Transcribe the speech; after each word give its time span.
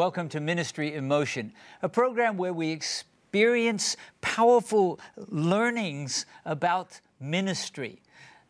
Welcome 0.00 0.30
to 0.30 0.40
Ministry 0.40 0.94
in 0.94 1.08
Motion, 1.08 1.52
a 1.82 1.88
program 1.90 2.38
where 2.38 2.54
we 2.54 2.70
experience 2.70 3.98
powerful 4.22 4.98
learnings 5.28 6.24
about 6.46 7.02
ministry. 7.20 8.00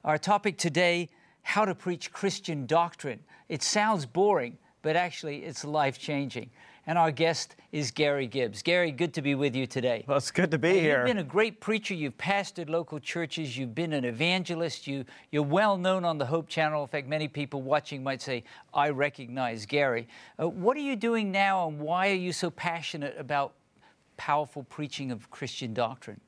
Our 0.05 0.17
topic 0.17 0.59
today 0.59 1.09
how 1.43 1.65
to 1.65 1.75
preach 1.75 2.13
Christian 2.13 2.67
doctrine. 2.67 3.19
It 3.49 3.65
sounds 3.65 4.07
boring, 4.07 4.59
but 4.83 4.95
actually 4.95 5.39
it's 5.39 5.65
life 5.65 5.99
changing 5.99 6.51
and 6.91 6.99
our 6.99 7.13
guest 7.13 7.55
is 7.71 7.93
Gary 7.93 8.27
Gibbs. 8.27 8.63
Gary, 8.63 8.91
good 8.91 9.15
to 9.15 9.23
be 9.23 9.37
with 9.37 9.55
you 9.55 9.65
today. 9.65 10.05
Well, 10.09 10.17
it's 10.17 10.33
good 10.33 10.51
to 10.51 10.59
be 10.59 10.81
here. 10.81 10.99
You've 10.99 11.07
been 11.07 11.19
a 11.19 11.23
great 11.23 11.61
preacher. 11.61 11.95
You've 11.95 12.19
pastored 12.19 12.69
local 12.69 12.99
churches. 12.99 13.57
You've 13.57 13.77
been 13.77 13.93
an 13.93 14.05
evangelist. 14.05 14.89
You, 14.89 15.05
you're 15.31 15.45
well 15.45 15.79
known 15.79 16.05
on 16.05 16.19
the 16.19 16.27
Hope 16.27 16.49
Channel. 16.49 16.83
In 16.83 16.89
fact, 16.89 17.07
many 17.07 17.29
people 17.29 17.63
watching 17.63 18.03
might 18.03 18.21
say, 18.21 18.43
I 18.75 18.91
recognize 18.91 19.67
Gary. 19.67 20.09
Uh, 20.37 20.49
what 20.49 20.77
are 20.77 20.81
you 20.81 20.97
doing 20.97 21.31
now, 21.31 21.69
and 21.69 21.79
why 21.79 22.11
are 22.11 22.15
you 22.15 22.33
so 22.33 22.51
passionate 22.51 23.15
about 23.17 23.53
powerful 24.17 24.65
preaching 24.65 25.13
of 25.13 25.31
Christian 25.31 25.73
doctrine? 25.73 26.21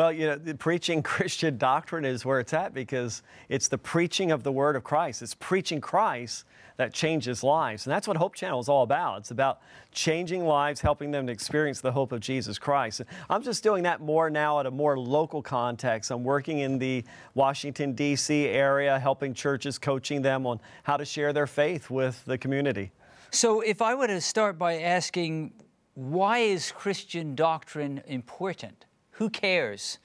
Well, 0.00 0.14
you 0.14 0.28
know, 0.28 0.54
preaching 0.54 1.02
Christian 1.18 1.58
doctrine 1.58 2.06
is 2.06 2.24
where 2.24 2.40
it's 2.40 2.54
at 2.54 2.72
because 2.72 3.22
it's 3.50 3.68
the 3.68 3.76
preaching 3.76 4.30
of 4.30 4.42
the 4.42 4.50
Word 4.50 4.74
of 4.74 4.82
Christ. 4.82 5.20
It's 5.20 5.34
preaching 5.34 5.78
Christ 5.78 6.46
that 6.78 6.94
changes 6.94 7.44
lives. 7.44 7.84
And 7.84 7.92
that's 7.92 8.08
what 8.08 8.16
Hope 8.16 8.34
Channel 8.34 8.60
is 8.60 8.70
all 8.70 8.82
about. 8.82 9.18
It's 9.18 9.30
about 9.30 9.60
changing 9.92 10.46
lives, 10.46 10.80
helping 10.80 11.10
them 11.10 11.26
to 11.26 11.32
experience 11.34 11.82
the 11.82 11.92
hope 11.92 12.12
of 12.12 12.20
Jesus 12.20 12.58
Christ. 12.58 13.02
I'm 13.28 13.42
just 13.42 13.62
doing 13.62 13.82
that 13.82 14.00
more 14.00 14.30
now 14.30 14.58
at 14.58 14.64
a 14.64 14.70
more 14.70 14.98
local 14.98 15.42
context. 15.42 16.10
I'm 16.10 16.24
working 16.24 16.60
in 16.60 16.78
the 16.78 17.04
Washington, 17.34 17.92
D.C. 17.92 18.46
area, 18.46 18.98
helping 18.98 19.34
churches, 19.34 19.78
coaching 19.78 20.22
them 20.22 20.46
on 20.46 20.60
how 20.82 20.96
to 20.96 21.04
share 21.04 21.34
their 21.34 21.46
faith 21.46 21.90
with 21.90 22.24
the 22.24 22.38
community. 22.38 22.90
So, 23.32 23.60
if 23.60 23.82
I 23.82 23.94
were 23.94 24.06
to 24.06 24.22
start 24.22 24.58
by 24.58 24.78
asking, 24.80 25.52
why 25.92 26.38
is 26.38 26.72
Christian 26.72 27.34
doctrine 27.34 28.02
important? 28.06 28.86
Who 29.20 29.28
cares? 29.28 29.98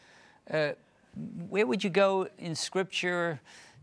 Uh, 0.52 0.72
where 1.50 1.66
would 1.66 1.84
you 1.84 1.90
go 1.90 2.28
in 2.38 2.54
Scripture 2.54 3.40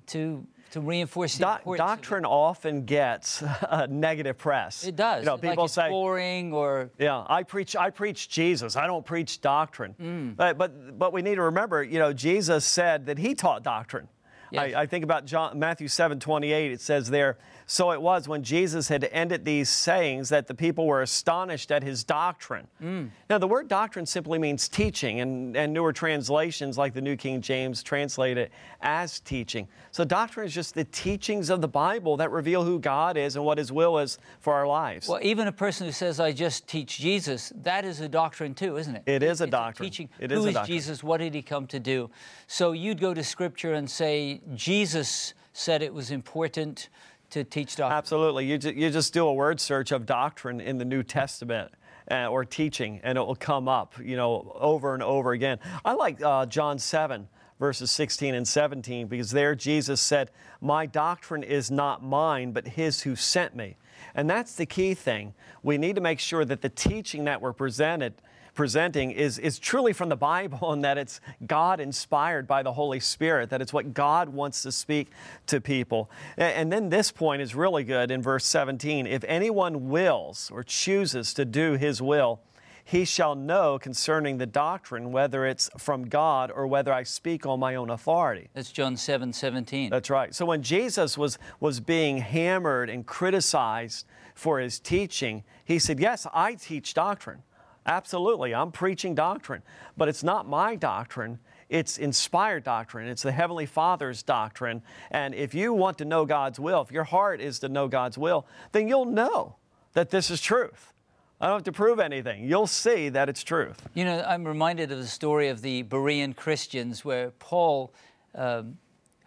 to 0.09 0.47
to 0.73 0.81
reinforce 0.81 1.37
the 1.39 1.61
Do- 1.65 1.77
doctrine 1.77 2.25
often 2.27 2.85
gets 2.85 3.43
a 3.63 3.87
negative 3.89 4.37
press. 4.37 4.85
It 4.85 4.97
does. 4.97 5.23
You 5.23 5.31
know, 5.31 5.39
people 5.39 5.65
like 5.65 5.71
say 5.71 5.89
boring 5.89 6.53
or 6.53 6.91
yeah. 6.99 7.25
I 7.27 7.43
preach. 7.45 7.75
I 7.77 7.89
preach 7.89 8.29
Jesus. 8.29 8.77
I 8.77 8.87
don't 8.87 9.05
preach 9.05 9.41
doctrine. 9.41 9.95
Mm. 10.01 10.37
But, 10.37 10.59
but 10.59 10.99
but 10.99 11.15
we 11.15 11.23
need 11.23 11.37
to 11.37 11.43
remember. 11.43 11.83
You 11.83 11.99
know, 11.99 12.13
Jesus 12.13 12.67
said 12.67 13.07
that 13.07 13.19
he 13.19 13.35
taught 13.35 13.63
doctrine. 13.63 14.09
Yes. 14.53 14.75
I, 14.75 14.83
I, 14.83 14.87
think 14.87 15.03
about 15.03 15.25
John, 15.25 15.59
Matthew 15.59 15.89
7 15.89 16.21
28. 16.21 16.73
It 16.73 16.81
says 16.81 17.09
there, 17.09 17.39
So 17.65 17.91
it 17.93 18.03
was 18.03 18.29
when 18.29 18.43
Jesus 18.43 18.87
had 18.87 19.05
ended 19.11 19.47
these 19.47 19.71
sayings 19.71 20.29
that 20.29 20.47
the 20.47 20.55
people 20.55 20.87
were 20.87 21.01
astonished 21.01 21.73
at 21.73 21.83
his 21.83 22.05
doctrine. 22.05 22.67
Mm. 22.83 23.09
Now, 23.31 23.39
the 23.39 23.49
word 23.49 23.69
doctrine 23.69 24.05
simply 24.05 24.39
means 24.39 24.69
teaching, 24.69 25.21
and, 25.21 25.57
and 25.57 25.73
newer 25.73 25.93
translations 25.93 26.77
like 26.77 26.93
the 26.93 27.01
New 27.01 27.17
King 27.17 27.41
James 27.41 27.83
translate 27.83 28.37
it 28.37 28.53
as 28.83 29.21
teaching. 29.21 29.67
So, 29.91 30.05
doctrine 30.05 30.47
is 30.47 30.55
just 30.55 30.75
the 30.75 30.85
teachings 30.85 31.49
of 31.49 31.63
the 31.63 31.69
Bible 31.69 32.19
that 32.19 32.31
reveal 32.31 32.63
who 32.63 32.79
God 32.79 33.17
is 33.17 33.37
and 33.37 33.45
what 33.45 33.57
his 33.57 33.73
will 33.73 33.99
is 33.99 34.19
for 34.41 34.53
our 34.53 34.67
lives. 34.67 35.09
Well, 35.09 35.21
even 35.23 35.49
a 35.49 35.53
person 35.53 35.87
who 35.87 35.93
says, 35.93 36.21
I 36.21 36.33
just 36.33 36.69
teach 36.69 36.99
Jesus, 36.99 37.55
that 37.63 37.87
is 37.87 38.01
a 38.01 38.09
doctrine 38.09 38.55
too, 38.55 38.77
isn't 38.77 38.97
it? 38.97 39.03
It 39.07 39.23
is 39.23 39.41
a 39.41 39.45
it's 39.45 39.51
doctrine. 39.51 39.87
A 39.87 39.91
teaching. 39.91 40.09
It 40.19 40.31
who 40.31 40.45
is, 40.45 40.57
is 40.57 40.67
Jesus? 40.67 41.03
What 41.03 41.19
did 41.19 41.35
he 41.35 41.41
come 41.41 41.67
to 41.69 41.81
do? 41.81 42.11
So, 42.49 42.73
you'd 42.73 43.01
go 43.01 43.15
to 43.15 43.25
Scripture 43.25 43.73
and 43.73 43.89
say, 43.89 44.42
Jesus 44.55 45.35
said 45.53 45.83
it 45.83 45.93
was 45.93 46.11
important 46.11 46.89
to 47.31 47.45
teach 47.45 47.77
doctrine. 47.77 47.97
Absolutely. 47.97 48.47
You, 48.47 48.59
you 48.75 48.91
just 48.91 49.13
do 49.13 49.27
a 49.27 49.33
word 49.33 49.61
search 49.61 49.93
of 49.93 50.07
doctrine 50.07 50.61
in 50.61 50.79
the 50.79 50.85
New 50.85 51.03
Testament. 51.03 51.73
Uh, 52.11 52.27
or 52.27 52.45
teaching, 52.45 53.01
and 53.05 53.17
it 53.17 53.21
will 53.21 53.37
come 53.37 53.69
up, 53.69 53.95
you 54.03 54.17
know, 54.17 54.57
over 54.59 54.93
and 54.93 55.05
over 55.05 55.31
again. 55.31 55.61
I 55.85 55.93
like 55.93 56.21
uh, 56.21 56.47
John 56.47 56.81
7, 56.81 57.29
verses 57.61 57.93
16 57.93 58.35
and 58.35 58.47
17, 58.47 59.07
because 59.07 59.31
there 59.31 59.55
Jesus 59.55 60.01
said, 60.01 60.33
My 60.61 60.85
doctrine 60.85 61.45
is 61.45 61.71
not 61.71 62.03
mine, 62.03 62.51
but 62.51 62.67
his 62.67 63.03
who 63.03 63.15
sent 63.15 63.55
me. 63.55 63.77
And 64.17 64.29
that's 64.29 64.57
the 64.57 64.67
key 64.67 64.95
thing. 64.95 65.33
We 65.63 65.79
need 65.79 65.95
to 65.95 66.03
make 66.03 66.19
sure 66.19 66.45
that 66.45 66.61
the 66.61 66.69
teaching 66.69 67.25
that 67.27 67.41
we're 67.41 67.53
presented 67.53 68.15
presenting 68.55 69.11
is, 69.11 69.39
is 69.39 69.59
truly 69.59 69.93
from 69.93 70.09
the 70.09 70.17
Bible 70.17 70.73
and 70.73 70.85
that 70.85 70.99
it's 70.99 71.21
God 71.47 71.81
inspired 71.81 72.47
by 72.47 72.63
the 72.63 72.73
Holy 72.73 73.01
Spirit, 73.01 73.51
that 73.51 73.63
it's 73.63 73.73
what 73.73 73.95
God 73.95 74.29
wants 74.29 74.63
to 74.63 74.73
speak 74.73 75.09
to 75.47 75.61
people. 75.61 76.11
And 76.37 76.73
then 76.73 76.91
this 76.91 77.11
point 77.11 77.43
is 77.43 77.55
really 77.55 77.85
good 77.85 78.11
in 78.11 78.23
verse 78.23 78.45
17. 78.45 79.07
If 79.07 79.25
anyone 79.25 79.89
wills 79.89 80.51
or 80.53 80.63
chooses 80.63 81.35
to 81.35 81.45
do 81.45 81.75
his 81.75 82.03
will, 82.03 82.41
he 82.85 83.05
shall 83.05 83.35
know 83.35 83.79
concerning 83.79 84.39
the 84.39 84.47
doctrine 84.47 85.13
whether 85.13 85.47
it's 85.47 85.71
from 85.79 86.09
God 86.09 86.51
or 86.51 86.67
whether 86.67 86.93
I 86.93 87.05
speak 87.05 87.47
on 87.47 87.61
my 87.61 87.77
own 87.77 87.91
authority. 87.91 88.49
That's 88.55 88.73
John 88.73 88.97
7 88.97 89.33
17. 89.33 89.91
That's 89.91 90.11
right. 90.11 90.35
So 90.35 90.47
when 90.47 90.63
Jesus 90.63 91.17
was, 91.17 91.39
was 91.61 91.81
being 91.81 92.19
hammered 92.19 92.91
and 92.91 93.07
criticized 93.07 94.07
for 94.35 94.59
his 94.59 94.81
teaching, 94.81 95.45
he 95.65 95.79
said, 95.79 96.01
Yes, 96.01 96.27
I 96.33 96.55
teach 96.55 96.95
doctrine. 96.95 97.43
Absolutely, 97.87 98.55
I'm 98.55 98.71
preaching 98.71 99.15
doctrine, 99.15 99.63
but 99.97 100.09
it's 100.09 100.23
not 100.23 100.49
my 100.49 100.77
doctrine. 100.77 101.39
It's 101.69 101.99
inspired 101.99 102.65
doctrine. 102.65 103.09
It's 103.09 103.23
the 103.23 103.33
Heavenly 103.33 103.67
Father's 103.67 104.23
doctrine. 104.23 104.83
And 105.11 105.35
if 105.35 105.55
you 105.55 105.73
want 105.73 105.99
to 105.99 106.05
know 106.05 106.27
God's 106.27 106.61
will, 106.61 106.83
if 106.83 106.93
your 106.93 107.05
heart 107.05 107.41
is 107.41 107.59
to 107.61 107.69
know 107.69 107.89
God's 107.89 108.19
will, 108.19 108.47
then 108.73 108.89
you'll 108.89 109.07
know 109.07 109.57
that 109.95 110.11
this 110.11 110.31
is 110.31 110.41
truth. 110.41 110.93
I 111.41 111.47
don't 111.47 111.57
have 111.57 111.65
to 111.65 111.73
prove 111.73 111.99
anything. 111.99 112.45
You'll 112.45 112.69
see 112.69 113.09
that 113.09 113.29
it's 113.29 113.43
truth. 113.43 113.89
You 113.95 114.05
know, 114.05 114.25
I'm 114.29 114.45
reminded 114.45 114.93
of 114.93 114.99
the 114.99 115.07
story 115.07 115.49
of 115.49 115.61
the 115.61 115.83
Berean 115.83 116.37
Christians 116.37 117.05
where 117.05 117.31
Paul 117.33 117.93
um, 118.37 118.79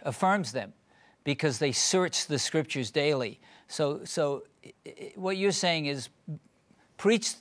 affirms 0.04 0.54
them 0.54 0.72
because 1.26 1.60
they 1.60 1.74
search 1.74 2.28
the 2.28 2.40
scriptures 2.40 2.90
daily. 2.90 3.42
So, 3.68 4.06
so 4.06 4.44
what 5.16 5.36
you're 5.36 5.52
saying 5.52 5.88
is 5.88 6.10
preach 6.98 7.34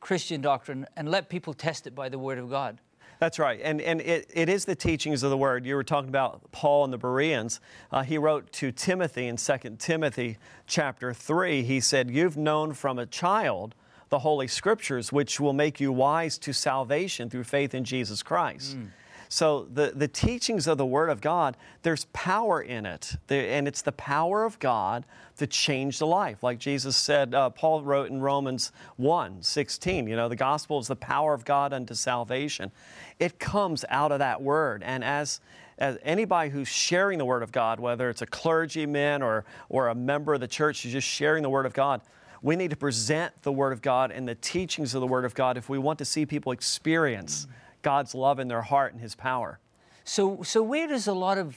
Christian 0.00 0.40
doctrine 0.40 0.86
and 0.96 1.10
let 1.10 1.28
people 1.28 1.54
test 1.54 1.86
it 1.86 1.94
by 1.94 2.08
the 2.08 2.18
Word 2.18 2.38
of 2.38 2.50
God. 2.50 2.80
That's 3.20 3.38
right. 3.38 3.60
And, 3.62 3.82
and 3.82 4.00
it, 4.00 4.30
it 4.32 4.48
is 4.48 4.64
the 4.64 4.74
teachings 4.74 5.22
of 5.22 5.28
the 5.28 5.36
Word. 5.36 5.66
You 5.66 5.74
were 5.74 5.84
talking 5.84 6.08
about 6.08 6.50
Paul 6.52 6.84
and 6.84 6.92
the 6.92 6.98
Bereans. 6.98 7.60
Uh, 7.92 8.02
he 8.02 8.16
wrote 8.16 8.50
to 8.52 8.72
Timothy 8.72 9.26
in 9.26 9.36
2 9.36 9.76
Timothy 9.78 10.38
chapter 10.66 11.12
3. 11.12 11.62
He 11.62 11.80
said, 11.80 12.10
You've 12.10 12.38
known 12.38 12.72
from 12.72 12.98
a 12.98 13.04
child 13.04 13.74
the 14.08 14.20
Holy 14.20 14.48
Scriptures, 14.48 15.12
which 15.12 15.38
will 15.38 15.52
make 15.52 15.80
you 15.80 15.92
wise 15.92 16.38
to 16.38 16.52
salvation 16.52 17.28
through 17.28 17.44
faith 17.44 17.74
in 17.74 17.84
Jesus 17.84 18.22
Christ. 18.22 18.76
Mm. 18.76 18.88
So 19.32 19.68
the, 19.72 19.92
the 19.94 20.08
teachings 20.08 20.66
of 20.66 20.76
the 20.76 20.84
Word 20.84 21.08
of 21.08 21.20
God, 21.20 21.56
there's 21.82 22.06
power 22.06 22.60
in 22.60 22.84
it. 22.84 23.14
and 23.28 23.68
it's 23.68 23.80
the 23.80 23.92
power 23.92 24.44
of 24.44 24.58
God 24.58 25.06
to 25.36 25.46
change 25.46 26.00
the 26.00 26.06
life. 26.06 26.42
Like 26.42 26.58
Jesus 26.58 26.96
said, 26.96 27.32
uh, 27.32 27.48
Paul 27.50 27.84
wrote 27.84 28.10
in 28.10 28.20
Romans 28.20 28.72
1 28.96 29.42
16, 29.42 30.08
you 30.08 30.16
know, 30.16 30.28
the 30.28 30.34
gospel 30.34 30.80
is 30.80 30.88
the 30.88 30.96
power 30.96 31.32
of 31.32 31.44
God 31.44 31.72
unto 31.72 31.94
salvation. 31.94 32.72
It 33.20 33.38
comes 33.38 33.84
out 33.88 34.10
of 34.10 34.18
that 34.18 34.42
Word. 34.42 34.82
And 34.82 35.04
as 35.04 35.40
as 35.78 35.96
anybody 36.02 36.50
who's 36.50 36.68
sharing 36.68 37.16
the 37.16 37.24
Word 37.24 37.44
of 37.44 37.52
God, 37.52 37.78
whether 37.78 38.10
it's 38.10 38.22
a 38.22 38.26
clergyman 38.26 39.22
or, 39.22 39.44
or 39.68 39.88
a 39.88 39.94
member 39.94 40.34
of 40.34 40.40
the 40.40 40.48
church 40.48 40.82
who's 40.82 40.92
just 40.92 41.08
sharing 41.08 41.42
the 41.42 41.48
Word 41.48 41.64
of 41.64 41.72
God, 41.72 42.02
we 42.42 42.56
need 42.56 42.68
to 42.70 42.76
present 42.76 43.32
the 43.42 43.52
Word 43.52 43.72
of 43.72 43.80
God 43.80 44.10
and 44.10 44.28
the 44.28 44.34
teachings 44.34 44.94
of 44.94 45.00
the 45.00 45.06
Word 45.06 45.24
of 45.24 45.34
God 45.34 45.56
if 45.56 45.68
we 45.70 45.78
want 45.78 46.00
to 46.00 46.04
see 46.04 46.26
people 46.26 46.50
experience 46.50 47.46
mm-hmm 47.46 47.54
God's 47.82 48.14
love 48.14 48.38
in 48.38 48.48
their 48.48 48.62
heart 48.62 48.92
and 48.92 49.00
His 49.00 49.14
power. 49.14 49.58
So, 50.04 50.42
so 50.42 50.62
where 50.62 50.86
does 50.86 51.06
a 51.06 51.12
lot 51.12 51.38
of 51.38 51.56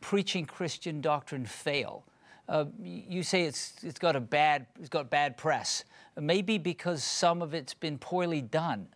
preaching 0.00 0.44
Christian 0.44 1.00
doctrine 1.00 1.46
fail? 1.46 2.04
Uh, 2.48 2.66
you 2.82 3.22
say 3.22 3.42
it's, 3.42 3.74
it's 3.82 3.98
got 3.98 4.16
a 4.16 4.20
bad 4.20 4.66
it's 4.78 4.88
got 4.88 5.08
bad 5.10 5.36
press. 5.36 5.84
Maybe 6.20 6.58
because 6.58 7.02
some 7.02 7.40
of 7.40 7.54
it's 7.54 7.72
been 7.72 7.98
poorly 7.98 8.42
done. 8.42 8.88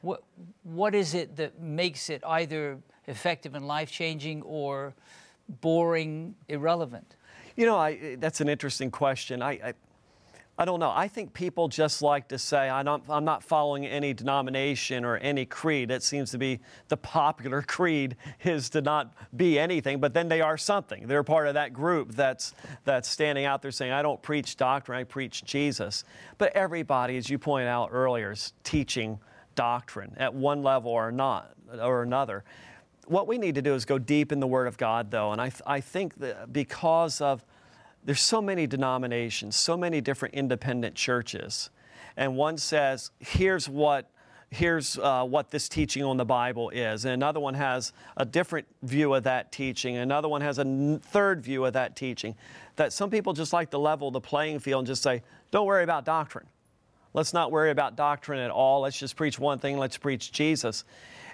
What 0.00 0.22
what 0.62 0.94
is 0.94 1.14
it 1.14 1.36
that 1.36 1.60
makes 1.60 2.10
it 2.10 2.22
either 2.26 2.78
effective 3.06 3.54
and 3.54 3.66
life 3.66 3.90
changing 3.90 4.42
or 4.42 4.94
boring, 5.60 6.34
irrelevant? 6.48 7.14
You 7.56 7.66
know, 7.66 7.78
I, 7.78 8.16
that's 8.18 8.40
an 8.40 8.48
interesting 8.48 8.90
question. 8.90 9.42
I, 9.42 9.52
I 9.52 9.74
I 10.58 10.64
don't 10.64 10.80
know. 10.80 10.92
I 10.94 11.06
think 11.06 11.34
people 11.34 11.68
just 11.68 12.00
like 12.00 12.28
to 12.28 12.38
say, 12.38 12.70
I'm 12.70 12.86
not, 12.86 13.02
I'm 13.10 13.26
not, 13.26 13.44
following 13.44 13.84
any 13.84 14.14
denomination 14.14 15.04
or 15.04 15.18
any 15.18 15.44
creed. 15.44 15.90
It 15.90 16.02
seems 16.02 16.30
to 16.30 16.38
be 16.38 16.60
the 16.88 16.96
popular 16.96 17.60
creed 17.66 18.16
is 18.42 18.70
to 18.70 18.80
not 18.80 19.12
be 19.36 19.58
anything, 19.58 20.00
but 20.00 20.14
then 20.14 20.28
they 20.28 20.40
are 20.40 20.56
something. 20.56 21.06
They're 21.06 21.22
part 21.22 21.46
of 21.46 21.54
that 21.54 21.74
group 21.74 22.14
that's, 22.14 22.54
that's 22.84 23.06
standing 23.06 23.44
out 23.44 23.60
there 23.60 23.70
saying, 23.70 23.92
I 23.92 24.00
don't 24.00 24.22
preach 24.22 24.56
doctrine, 24.56 24.98
I 24.98 25.04
preach 25.04 25.44
Jesus. 25.44 26.04
But 26.38 26.56
everybody, 26.56 27.18
as 27.18 27.28
you 27.28 27.38
pointed 27.38 27.68
out 27.68 27.90
earlier, 27.92 28.32
is 28.32 28.54
teaching 28.64 29.18
doctrine 29.56 30.14
at 30.16 30.32
one 30.32 30.62
level 30.62 30.90
or 30.90 31.12
not 31.12 31.54
or 31.78 32.02
another. 32.02 32.44
What 33.06 33.28
we 33.28 33.36
need 33.36 33.56
to 33.56 33.62
do 33.62 33.74
is 33.74 33.84
go 33.84 33.98
deep 33.98 34.32
in 34.32 34.40
the 34.40 34.46
Word 34.46 34.66
of 34.66 34.78
God, 34.78 35.10
though, 35.10 35.32
and 35.32 35.40
I, 35.40 35.52
I 35.66 35.80
think 35.80 36.16
that 36.16 36.52
because 36.52 37.20
of 37.20 37.44
there's 38.06 38.22
so 38.22 38.40
many 38.40 38.66
denominations, 38.66 39.56
so 39.56 39.76
many 39.76 40.00
different 40.00 40.34
independent 40.34 40.94
churches, 40.94 41.70
and 42.16 42.36
one 42.36 42.56
says, 42.56 43.10
here's 43.20 43.68
what 43.68 44.10
here's 44.50 44.96
uh, 44.98 45.24
what 45.24 45.50
this 45.50 45.68
teaching 45.68 46.04
on 46.04 46.16
the 46.16 46.24
Bible 46.24 46.70
is. 46.70 47.04
And 47.04 47.12
another 47.12 47.40
one 47.40 47.54
has 47.54 47.92
a 48.16 48.24
different 48.24 48.66
view 48.82 49.12
of 49.12 49.24
that 49.24 49.50
teaching. 49.50 49.96
Another 49.96 50.28
one 50.28 50.40
has 50.40 50.58
a 50.58 50.62
n- 50.62 51.00
third 51.00 51.42
view 51.42 51.64
of 51.64 51.72
that 51.72 51.96
teaching. 51.96 52.36
That 52.76 52.92
some 52.92 53.10
people 53.10 53.32
just 53.32 53.52
like 53.52 53.70
to 53.72 53.78
level 53.78 54.10
the 54.12 54.20
playing 54.20 54.60
field 54.60 54.80
and 54.80 54.86
just 54.86 55.02
say, 55.02 55.22
don't 55.50 55.66
worry 55.66 55.82
about 55.82 56.04
doctrine. 56.04 56.46
Let's 57.12 57.32
not 57.32 57.50
worry 57.50 57.70
about 57.70 57.96
doctrine 57.96 58.38
at 58.38 58.50
all. 58.50 58.82
Let's 58.82 58.98
just 58.98 59.16
preach 59.16 59.38
one 59.38 59.58
thing. 59.58 59.78
Let's 59.78 59.96
preach 59.96 60.30
Jesus. 60.30 60.84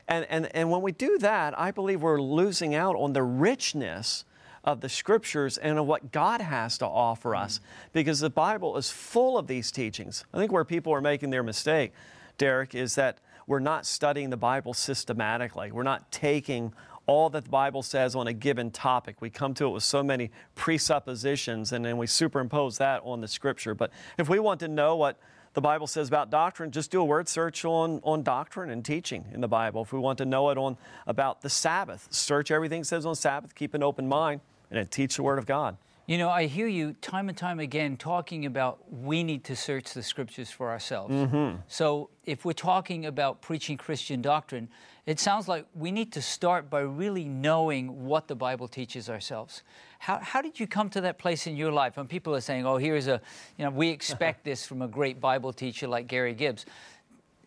And, 0.08 0.26
and, 0.30 0.54
and 0.54 0.70
when 0.70 0.80
we 0.80 0.92
do 0.92 1.18
that, 1.18 1.58
I 1.58 1.70
believe 1.70 2.02
we're 2.02 2.20
losing 2.20 2.74
out 2.74 2.96
on 2.96 3.12
the 3.12 3.22
richness 3.22 4.24
of 4.64 4.80
the 4.80 4.88
scriptures 4.88 5.58
and 5.58 5.78
of 5.78 5.86
what 5.86 6.12
God 6.12 6.40
has 6.40 6.78
to 6.78 6.86
offer 6.86 7.34
us 7.34 7.58
mm. 7.58 7.62
because 7.92 8.20
the 8.20 8.30
Bible 8.30 8.76
is 8.76 8.90
full 8.90 9.36
of 9.36 9.46
these 9.46 9.72
teachings. 9.72 10.24
I 10.32 10.38
think 10.38 10.52
where 10.52 10.64
people 10.64 10.92
are 10.92 11.00
making 11.00 11.30
their 11.30 11.42
mistake, 11.42 11.92
Derek, 12.38 12.74
is 12.74 12.94
that 12.94 13.18
we're 13.46 13.58
not 13.58 13.86
studying 13.86 14.30
the 14.30 14.36
Bible 14.36 14.72
systematically. 14.72 15.72
We're 15.72 15.82
not 15.82 16.10
taking 16.12 16.72
all 17.06 17.28
that 17.30 17.44
the 17.44 17.50
Bible 17.50 17.82
says 17.82 18.14
on 18.14 18.28
a 18.28 18.32
given 18.32 18.70
topic. 18.70 19.20
We 19.20 19.30
come 19.30 19.54
to 19.54 19.66
it 19.66 19.70
with 19.70 19.82
so 19.82 20.02
many 20.02 20.30
presuppositions 20.54 21.72
and 21.72 21.84
then 21.84 21.96
we 21.96 22.06
superimpose 22.06 22.78
that 22.78 23.02
on 23.04 23.20
the 23.20 23.28
scripture. 23.28 23.74
But 23.74 23.90
if 24.18 24.28
we 24.28 24.38
want 24.38 24.60
to 24.60 24.68
know 24.68 24.94
what 24.94 25.18
the 25.54 25.60
Bible 25.60 25.86
says 25.86 26.08
about 26.08 26.30
doctrine, 26.30 26.70
just 26.70 26.90
do 26.90 27.00
a 27.00 27.04
word 27.04 27.28
search 27.28 27.64
on, 27.64 28.00
on 28.04 28.22
doctrine 28.22 28.70
and 28.70 28.84
teaching 28.84 29.26
in 29.34 29.40
the 29.40 29.48
Bible. 29.48 29.82
If 29.82 29.92
we 29.92 29.98
want 29.98 30.18
to 30.18 30.24
know 30.24 30.48
it 30.50 30.56
on 30.56 30.78
about 31.06 31.42
the 31.42 31.50
Sabbath, 31.50 32.08
search 32.10 32.50
everything 32.50 32.82
it 32.82 32.86
says 32.86 33.04
on 33.04 33.16
Sabbath, 33.16 33.54
keep 33.54 33.74
an 33.74 33.82
open 33.82 34.08
mind, 34.08 34.40
and 34.72 34.90
teach 34.90 35.16
the 35.16 35.22
Word 35.22 35.38
of 35.38 35.46
God. 35.46 35.76
You 36.06 36.18
know, 36.18 36.30
I 36.30 36.46
hear 36.46 36.66
you 36.66 36.94
time 36.94 37.28
and 37.28 37.38
time 37.38 37.60
again 37.60 37.96
talking 37.96 38.44
about 38.44 38.92
we 38.92 39.22
need 39.22 39.44
to 39.44 39.54
search 39.54 39.94
the 39.94 40.02
scriptures 40.02 40.50
for 40.50 40.68
ourselves. 40.70 41.14
Mm-hmm. 41.14 41.58
So, 41.68 42.10
if 42.24 42.44
we're 42.44 42.52
talking 42.52 43.06
about 43.06 43.40
preaching 43.40 43.76
Christian 43.76 44.20
doctrine, 44.20 44.68
it 45.06 45.18
sounds 45.18 45.48
like 45.48 45.66
we 45.74 45.90
need 45.90 46.12
to 46.12 46.22
start 46.22 46.70
by 46.70 46.80
really 46.80 47.24
knowing 47.24 48.04
what 48.04 48.28
the 48.28 48.36
Bible 48.36 48.68
teaches 48.68 49.08
ourselves. 49.08 49.62
How, 49.98 50.18
how 50.20 50.42
did 50.42 50.60
you 50.60 50.66
come 50.66 50.90
to 50.90 51.00
that 51.00 51.18
place 51.18 51.46
in 51.46 51.56
your 51.56 51.72
life 51.72 51.96
when 51.96 52.06
people 52.06 52.34
are 52.34 52.40
saying, 52.40 52.66
oh, 52.66 52.76
here's 52.76 53.08
a, 53.08 53.20
you 53.56 53.64
know, 53.64 53.70
we 53.70 53.88
expect 53.88 54.44
this 54.44 54.64
from 54.64 54.82
a 54.82 54.88
great 54.88 55.20
Bible 55.20 55.52
teacher 55.52 55.88
like 55.88 56.06
Gary 56.06 56.34
Gibbs? 56.34 56.66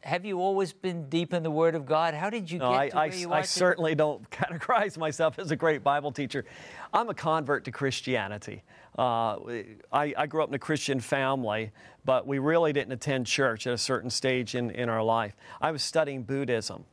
Have 0.05 0.23
you 0.23 0.39
always 0.39 0.71
been 0.71 1.09
deep 1.09 1.33
in 1.33 1.41
the 1.41 1.49
Word 1.49 1.73
of 1.73 1.87
God? 1.87 2.13
How 2.13 2.29
did 2.29 2.49
you 2.51 2.59
no, 2.59 2.69
get 2.69 2.79
I, 2.79 2.89
to 2.89 2.95
where 2.95 3.03
I, 3.05 3.15
you 3.15 3.31
I 3.31 3.39
are? 3.39 3.43
certainly 3.43 3.95
don't 3.95 4.29
categorize 4.29 4.99
myself 4.99 5.39
as 5.39 5.49
a 5.49 5.55
great 5.55 5.83
Bible 5.83 6.11
teacher. 6.11 6.45
I'm 6.93 7.09
a 7.09 7.13
convert 7.15 7.65
to 7.65 7.71
Christianity. 7.71 8.61
Uh, 8.97 9.37
I, 9.91 10.13
I, 10.15 10.27
grew 10.27 10.43
up 10.43 10.49
in 10.49 10.55
a 10.55 10.59
Christian 10.59 10.99
family, 10.99 11.71
but 12.05 12.25
we 12.25 12.39
really 12.39 12.71
didn't 12.71 12.93
attend 12.93 13.25
church 13.25 13.67
at 13.67 13.73
a 13.73 13.77
certain 13.77 14.09
stage 14.09 14.55
in, 14.55 14.69
in 14.69 14.87
our 14.89 15.03
life. 15.03 15.35
I 15.59 15.71
was 15.71 15.81
studying 15.81 16.23
Buddhism 16.23 16.85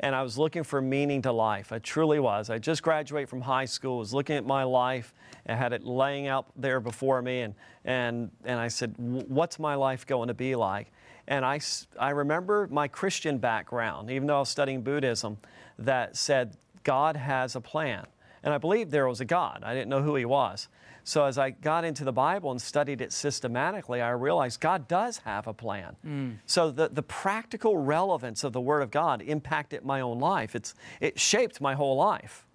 and 0.00 0.14
I 0.14 0.22
was 0.22 0.38
looking 0.38 0.62
for 0.62 0.80
meaning 0.80 1.22
to 1.22 1.32
life. 1.32 1.72
I 1.72 1.80
truly 1.80 2.18
was. 2.18 2.50
I 2.50 2.58
just 2.58 2.82
graduated 2.82 3.28
from 3.28 3.42
high 3.42 3.64
school, 3.64 3.98
was 3.98 4.14
looking 4.14 4.36
at 4.36 4.46
my 4.46 4.64
life, 4.64 5.12
and 5.46 5.58
had 5.58 5.72
it 5.72 5.84
laying 5.84 6.26
out 6.28 6.46
there 6.56 6.80
before 6.80 7.20
me, 7.20 7.42
and, 7.42 7.54
and, 7.84 8.30
and 8.44 8.58
I 8.58 8.68
said, 8.68 8.94
What's 8.96 9.58
my 9.58 9.74
life 9.74 10.06
going 10.06 10.28
to 10.28 10.34
be 10.34 10.54
like? 10.56 10.90
And 11.26 11.44
I, 11.44 11.60
I 11.98 12.10
remember 12.10 12.68
my 12.70 12.88
Christian 12.88 13.38
background, 13.38 14.10
even 14.10 14.26
though 14.26 14.36
I 14.36 14.40
was 14.40 14.48
studying 14.48 14.82
Buddhism, 14.82 15.38
that 15.78 16.16
said 16.16 16.56
God 16.82 17.16
has 17.16 17.56
a 17.56 17.60
plan. 17.60 18.06
And 18.42 18.52
I 18.52 18.58
believed 18.58 18.90
there 18.90 19.08
was 19.08 19.20
a 19.20 19.24
God. 19.24 19.62
I 19.64 19.72
didn't 19.72 19.88
know 19.88 20.02
who 20.02 20.16
He 20.16 20.24
was. 20.24 20.68
So 21.02 21.24
as 21.24 21.36
I 21.36 21.50
got 21.50 21.84
into 21.84 22.02
the 22.02 22.12
Bible 22.12 22.50
and 22.50 22.60
studied 22.60 23.02
it 23.02 23.12
systematically, 23.12 24.00
I 24.00 24.10
realized 24.10 24.60
God 24.60 24.88
does 24.88 25.18
have 25.18 25.46
a 25.46 25.52
plan. 25.52 25.96
Mm. 26.04 26.36
So 26.46 26.70
the, 26.70 26.88
the 26.88 27.02
practical 27.02 27.76
relevance 27.76 28.42
of 28.42 28.54
the 28.54 28.60
Word 28.60 28.80
of 28.80 28.90
God 28.90 29.20
impacted 29.20 29.84
my 29.84 30.00
own 30.00 30.18
life. 30.18 30.54
It's, 30.54 30.74
it 31.00 31.20
shaped 31.20 31.60
my 31.60 31.74
whole 31.74 31.96
life. 31.96 32.46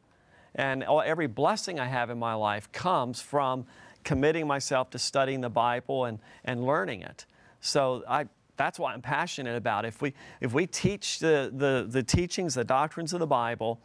And 0.55 0.83
every 0.83 1.27
blessing 1.27 1.79
I 1.79 1.85
have 1.85 2.09
in 2.09 2.17
my 2.17 2.33
life 2.33 2.71
comes 2.71 3.21
from 3.21 3.65
committing 4.03 4.47
myself 4.47 4.89
to 4.91 4.99
studying 4.99 5.41
the 5.41 5.49
Bible 5.49 6.05
and, 6.05 6.19
and 6.43 6.65
learning 6.65 7.03
it. 7.03 7.25
So 7.61 8.03
I, 8.07 8.25
that's 8.59 8.77
why 8.77 8.91
I'm 8.91 9.01
passionate 9.01 9.55
about. 9.55 9.85
If 9.85 10.01
we, 10.01 10.13
if 10.41 10.53
we 10.53 10.67
teach 10.67 11.19
the, 11.19 11.49
the, 11.55 11.87
the 11.89 12.03
teachings, 12.03 12.55
the 12.55 12.65
doctrines 12.65 13.13
of 13.13 13.21
the 13.21 13.25
Bible, 13.25 13.79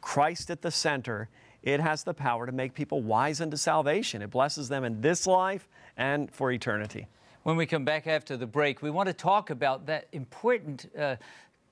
Christ 0.00 0.50
at 0.50 0.62
the 0.62 0.70
center, 0.70 1.28
it 1.64 1.80
has 1.80 2.04
the 2.04 2.14
power 2.14 2.46
to 2.46 2.52
make 2.52 2.72
people 2.72 3.02
wise 3.02 3.40
unto 3.40 3.56
salvation. 3.56 4.22
It 4.22 4.30
blesses 4.30 4.68
them 4.68 4.84
in 4.84 5.00
this 5.00 5.26
life 5.26 5.68
and 5.96 6.30
for 6.30 6.52
eternity. 6.52 7.08
When 7.42 7.56
we 7.56 7.66
come 7.66 7.84
back 7.84 8.06
after 8.06 8.36
the 8.36 8.46
break, 8.46 8.82
we 8.82 8.90
want 8.90 9.08
to 9.08 9.12
talk 9.12 9.50
about 9.50 9.86
that 9.86 10.06
important 10.12 10.88
uh, 10.96 11.16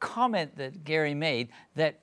comment 0.00 0.56
that 0.56 0.82
Gary 0.82 1.14
made 1.14 1.50
that 1.76 2.00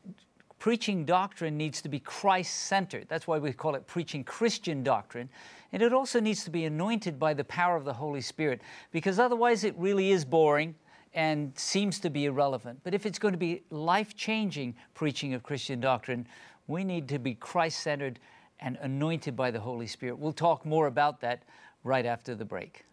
preaching 0.57 1.03
doctrine 1.03 1.57
needs 1.57 1.81
to 1.81 1.89
be 1.89 1.99
Christ 1.99 2.55
centered. 2.55 3.07
That's 3.09 3.27
why 3.27 3.39
we 3.39 3.51
call 3.51 3.75
it 3.75 3.85
preaching 3.87 4.23
Christian 4.23 4.83
doctrine. 4.83 5.27
And 5.75 5.83
it 5.83 5.91
also 5.91 6.21
needs 6.21 6.45
to 6.45 6.49
be 6.49 6.63
anointed 6.63 7.19
by 7.19 7.33
the 7.33 7.43
power 7.43 7.75
of 7.75 7.83
the 7.83 7.91
Holy 7.91 8.21
Spirit, 8.21 8.61
because 8.91 9.19
otherwise 9.19 9.65
it 9.65 9.75
really 9.77 10.11
is 10.11 10.23
boring 10.23 10.73
and 11.13 11.51
seems 11.59 11.99
to 11.99 12.09
be 12.09 12.23
irrelevant. 12.23 12.79
But 12.85 12.93
if 12.93 13.05
it's 13.05 13.19
going 13.19 13.33
to 13.33 13.37
be 13.37 13.61
life 13.69 14.15
changing 14.15 14.75
preaching 14.93 15.33
of 15.33 15.43
Christian 15.43 15.81
doctrine, 15.81 16.27
we 16.67 16.85
need 16.85 17.09
to 17.09 17.19
be 17.19 17.33
Christ 17.33 17.81
centered 17.81 18.21
and 18.61 18.77
anointed 18.83 19.35
by 19.35 19.51
the 19.51 19.59
Holy 19.59 19.85
Spirit. 19.85 20.17
We'll 20.17 20.31
talk 20.31 20.65
more 20.65 20.87
about 20.87 21.19
that 21.19 21.43
right 21.83 22.05
after 22.05 22.35
the 22.35 22.45
break. 22.45 22.85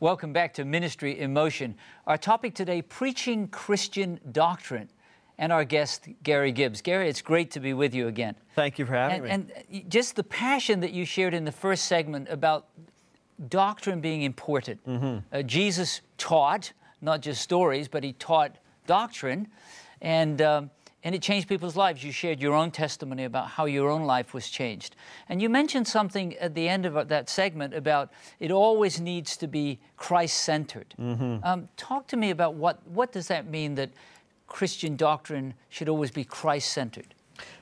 Welcome 0.00 0.32
back 0.32 0.54
to 0.54 0.64
Ministry 0.64 1.18
in 1.18 1.32
Motion. 1.32 1.74
Our 2.06 2.16
topic 2.16 2.54
today 2.54 2.82
preaching 2.82 3.48
Christian 3.48 4.20
doctrine. 4.30 4.90
And 5.38 5.52
our 5.52 5.64
guest, 5.64 6.08
Gary 6.22 6.52
Gibbs. 6.52 6.82
Gary, 6.82 7.08
it's 7.08 7.20
great 7.20 7.50
to 7.52 7.60
be 7.60 7.72
with 7.72 7.92
you 7.94 8.06
again. 8.06 8.36
Thank 8.54 8.78
you 8.78 8.86
for 8.86 8.92
having 8.92 9.28
and, 9.28 9.48
me. 9.48 9.54
And 9.72 9.90
just 9.90 10.14
the 10.14 10.22
passion 10.22 10.78
that 10.80 10.92
you 10.92 11.04
shared 11.04 11.34
in 11.34 11.44
the 11.44 11.50
first 11.50 11.86
segment 11.86 12.28
about 12.28 12.66
doctrine 13.48 14.00
being 14.00 14.22
important. 14.22 14.86
Mm-hmm. 14.86 15.18
Uh, 15.32 15.42
Jesus 15.42 16.00
taught, 16.16 16.72
not 17.00 17.20
just 17.20 17.42
stories, 17.42 17.88
but 17.88 18.04
he 18.04 18.12
taught 18.12 18.56
doctrine. 18.86 19.48
And 20.00 20.40
um, 20.40 20.70
and 21.04 21.14
it 21.14 21.22
changed 21.22 21.48
people's 21.48 21.76
lives. 21.76 22.02
You 22.02 22.10
shared 22.10 22.40
your 22.40 22.54
own 22.54 22.70
testimony 22.70 23.24
about 23.24 23.48
how 23.48 23.66
your 23.66 23.88
own 23.88 24.02
life 24.02 24.34
was 24.34 24.48
changed. 24.48 24.96
And 25.28 25.40
you 25.40 25.48
mentioned 25.48 25.86
something 25.86 26.36
at 26.38 26.54
the 26.54 26.68
end 26.68 26.86
of 26.86 27.08
that 27.08 27.28
segment 27.28 27.74
about 27.74 28.10
it 28.40 28.50
always 28.50 29.00
needs 29.00 29.36
to 29.38 29.46
be 29.46 29.78
Christ 29.96 30.38
centered. 30.38 30.94
Mm-hmm. 31.00 31.44
Um, 31.44 31.68
talk 31.76 32.08
to 32.08 32.16
me 32.16 32.30
about 32.30 32.54
what, 32.54 32.84
what 32.88 33.12
does 33.12 33.28
that 33.28 33.48
mean 33.48 33.76
that 33.76 33.90
Christian 34.48 34.96
doctrine 34.96 35.54
should 35.68 35.88
always 35.88 36.10
be 36.10 36.24
Christ 36.24 36.72
centered? 36.72 37.14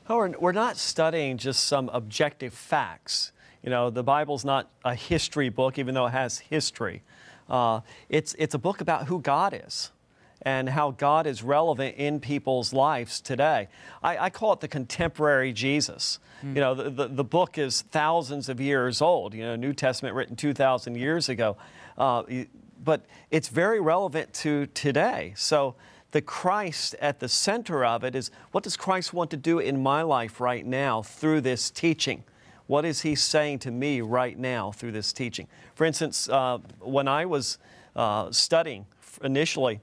Oh, 0.08 0.32
we're 0.38 0.52
not 0.52 0.76
studying 0.78 1.36
just 1.36 1.64
some 1.64 1.90
objective 1.90 2.54
facts. 2.54 3.32
You 3.62 3.70
know, 3.70 3.90
the 3.90 4.04
Bible's 4.04 4.44
not 4.44 4.70
a 4.84 4.94
history 4.94 5.48
book, 5.50 5.78
even 5.78 5.94
though 5.94 6.06
it 6.06 6.12
has 6.12 6.38
history. 6.38 7.02
Uh, 7.50 7.80
it's, 8.08 8.34
it's 8.38 8.54
a 8.54 8.58
book 8.58 8.80
about 8.80 9.06
who 9.06 9.20
God 9.20 9.60
is 9.66 9.90
and 10.42 10.68
how 10.68 10.92
God 10.92 11.26
is 11.26 11.42
relevant 11.42 11.96
in 11.96 12.20
people's 12.20 12.72
lives 12.72 13.20
today. 13.20 13.68
I, 14.02 14.18
I 14.26 14.30
call 14.30 14.52
it 14.52 14.60
the 14.60 14.68
contemporary 14.68 15.52
Jesus. 15.52 16.18
Mm. 16.44 16.54
You 16.54 16.60
know, 16.60 16.74
the, 16.74 16.90
the, 16.90 17.08
the, 17.08 17.24
book 17.24 17.58
is 17.58 17.82
thousands 17.82 18.48
of 18.48 18.60
years 18.60 19.00
old, 19.00 19.34
you 19.34 19.42
know, 19.42 19.56
New 19.56 19.72
Testament 19.72 20.14
written 20.14 20.36
2,000 20.36 20.96
years 20.96 21.28
ago. 21.28 21.56
Uh, 21.96 22.22
but 22.84 23.06
it's 23.30 23.48
very 23.48 23.80
relevant 23.80 24.32
to 24.34 24.66
today. 24.66 25.32
So 25.36 25.74
the 26.12 26.20
Christ 26.20 26.94
at 27.00 27.20
the 27.20 27.28
center 27.28 27.84
of 27.84 28.04
it 28.04 28.14
is 28.14 28.30
what 28.52 28.64
does 28.64 28.76
Christ 28.76 29.12
want 29.12 29.30
to 29.30 29.36
do 29.36 29.58
in 29.58 29.82
my 29.82 30.02
life 30.02 30.40
right 30.40 30.64
now 30.64 31.02
through 31.02 31.40
this 31.40 31.70
teaching? 31.70 32.24
What 32.66 32.84
is 32.84 33.02
He 33.02 33.14
saying 33.14 33.60
to 33.60 33.70
me 33.70 34.00
right 34.00 34.38
now 34.38 34.72
through 34.72 34.92
this 34.92 35.12
teaching? 35.12 35.46
For 35.74 35.84
instance, 35.84 36.28
uh, 36.28 36.58
when 36.80 37.08
I 37.08 37.26
was 37.26 37.58
uh, 37.94 38.30
studying 38.30 38.86
initially, 39.22 39.80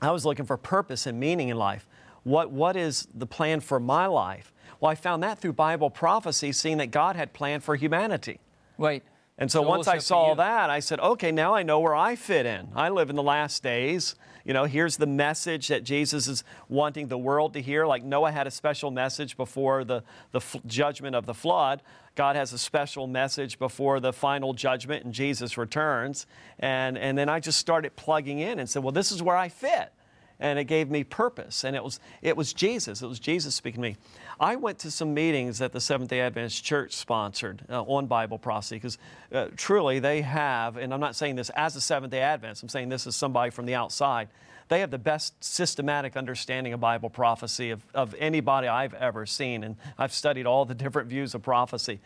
I 0.00 0.10
was 0.10 0.24
looking 0.24 0.46
for 0.46 0.56
purpose 0.56 1.06
and 1.06 1.18
meaning 1.18 1.48
in 1.48 1.56
life. 1.56 1.86
What, 2.24 2.50
what 2.50 2.76
is 2.76 3.08
the 3.14 3.26
plan 3.26 3.60
for 3.60 3.80
my 3.80 4.06
life? 4.06 4.52
Well, 4.80 4.90
I 4.90 4.94
found 4.94 5.22
that 5.22 5.38
through 5.38 5.54
Bible 5.54 5.90
prophecy, 5.90 6.52
seeing 6.52 6.76
that 6.78 6.90
God 6.90 7.16
had 7.16 7.32
planned 7.32 7.64
for 7.64 7.74
humanity. 7.74 8.38
Right. 8.76 9.02
And 9.38 9.50
so, 9.50 9.62
So 9.62 9.68
once 9.68 9.86
I 9.86 9.98
saw 9.98 10.34
that, 10.34 10.68
I 10.68 10.80
said, 10.80 10.98
okay, 10.98 11.30
now 11.30 11.54
I 11.54 11.62
know 11.62 11.78
where 11.78 11.94
I 11.94 12.16
fit 12.16 12.44
in. 12.44 12.68
I 12.74 12.88
live 12.88 13.08
in 13.08 13.14
the 13.14 13.22
last 13.22 13.62
days. 13.62 14.16
You 14.44 14.52
know, 14.52 14.64
here's 14.64 14.96
the 14.96 15.06
message 15.06 15.68
that 15.68 15.84
Jesus 15.84 16.26
is 16.26 16.42
wanting 16.68 17.06
the 17.06 17.18
world 17.18 17.52
to 17.52 17.62
hear. 17.62 17.86
Like 17.86 18.02
Noah 18.02 18.32
had 18.32 18.48
a 18.48 18.50
special 18.50 18.90
message 18.90 19.36
before 19.36 19.84
the, 19.84 20.02
the 20.32 20.38
f- 20.38 20.56
judgment 20.66 21.14
of 21.14 21.24
the 21.24 21.34
flood. 21.34 21.82
God 22.16 22.34
has 22.34 22.52
a 22.52 22.58
special 22.58 23.06
message 23.06 23.60
before 23.60 24.00
the 24.00 24.12
final 24.12 24.54
judgment 24.54 25.04
and 25.04 25.14
Jesus 25.14 25.56
returns. 25.56 26.26
And, 26.58 26.98
and 26.98 27.16
then 27.16 27.28
I 27.28 27.38
just 27.38 27.58
started 27.58 27.94
plugging 27.94 28.40
in 28.40 28.58
and 28.58 28.68
said, 28.68 28.82
well, 28.82 28.92
this 28.92 29.12
is 29.12 29.22
where 29.22 29.36
I 29.36 29.48
fit 29.48 29.92
and 30.40 30.58
it 30.58 30.64
gave 30.64 30.90
me 30.90 31.04
purpose. 31.04 31.64
And 31.64 31.74
it 31.74 31.82
was, 31.82 32.00
it 32.22 32.36
was 32.36 32.52
Jesus. 32.52 33.02
It 33.02 33.06
was 33.06 33.18
Jesus 33.18 33.54
speaking 33.54 33.82
to 33.82 33.90
me. 33.90 33.96
I 34.40 34.56
went 34.56 34.78
to 34.80 34.90
some 34.90 35.14
meetings 35.14 35.58
that 35.58 35.72
the 35.72 35.80
Seventh 35.80 36.10
day 36.10 36.20
Adventist 36.20 36.64
Church 36.64 36.94
sponsored 36.94 37.62
uh, 37.68 37.82
on 37.82 38.06
Bible 38.06 38.38
prophecy 38.38 38.76
because 38.76 38.98
uh, 39.32 39.48
truly 39.56 39.98
they 39.98 40.22
have, 40.22 40.76
and 40.76 40.94
I'm 40.94 41.00
not 41.00 41.16
saying 41.16 41.36
this 41.36 41.50
as 41.50 41.74
a 41.74 41.80
Seventh 41.80 42.12
day 42.12 42.20
Adventist, 42.20 42.62
I'm 42.62 42.68
saying 42.68 42.88
this 42.88 43.06
as 43.06 43.16
somebody 43.16 43.50
from 43.50 43.66
the 43.66 43.74
outside. 43.74 44.28
They 44.68 44.80
have 44.80 44.90
the 44.90 44.98
best 44.98 45.42
systematic 45.42 46.16
understanding 46.16 46.72
of 46.72 46.80
Bible 46.80 47.08
prophecy 47.08 47.70
of, 47.70 47.82
of 47.94 48.14
anybody 48.18 48.68
I've 48.68 48.94
ever 48.94 49.24
seen. 49.24 49.64
And 49.64 49.76
I've 49.96 50.12
studied 50.12 50.46
all 50.46 50.66
the 50.66 50.74
different 50.74 51.08
views 51.08 51.34
of 51.34 51.42
prophecy. 51.42 52.00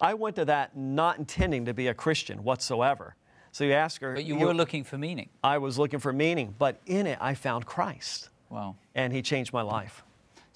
I 0.00 0.14
went 0.14 0.36
to 0.36 0.44
that 0.46 0.76
not 0.76 1.18
intending 1.18 1.64
to 1.66 1.74
be 1.74 1.86
a 1.86 1.94
Christian 1.94 2.42
whatsoever. 2.42 3.14
So 3.52 3.64
you 3.64 3.72
ask 3.72 4.00
her. 4.02 4.14
But 4.14 4.24
you 4.24 4.36
were 4.36 4.52
looking 4.52 4.84
for 4.84 4.98
meaning. 4.98 5.28
I 5.42 5.58
was 5.58 5.78
looking 5.78 6.00
for 6.00 6.12
meaning, 6.12 6.54
but 6.58 6.80
in 6.86 7.06
it 7.06 7.18
I 7.20 7.34
found 7.34 7.66
Christ, 7.66 8.28
Wow. 8.50 8.76
and 8.94 9.12
He 9.12 9.22
changed 9.22 9.52
my 9.52 9.62
life. 9.62 10.02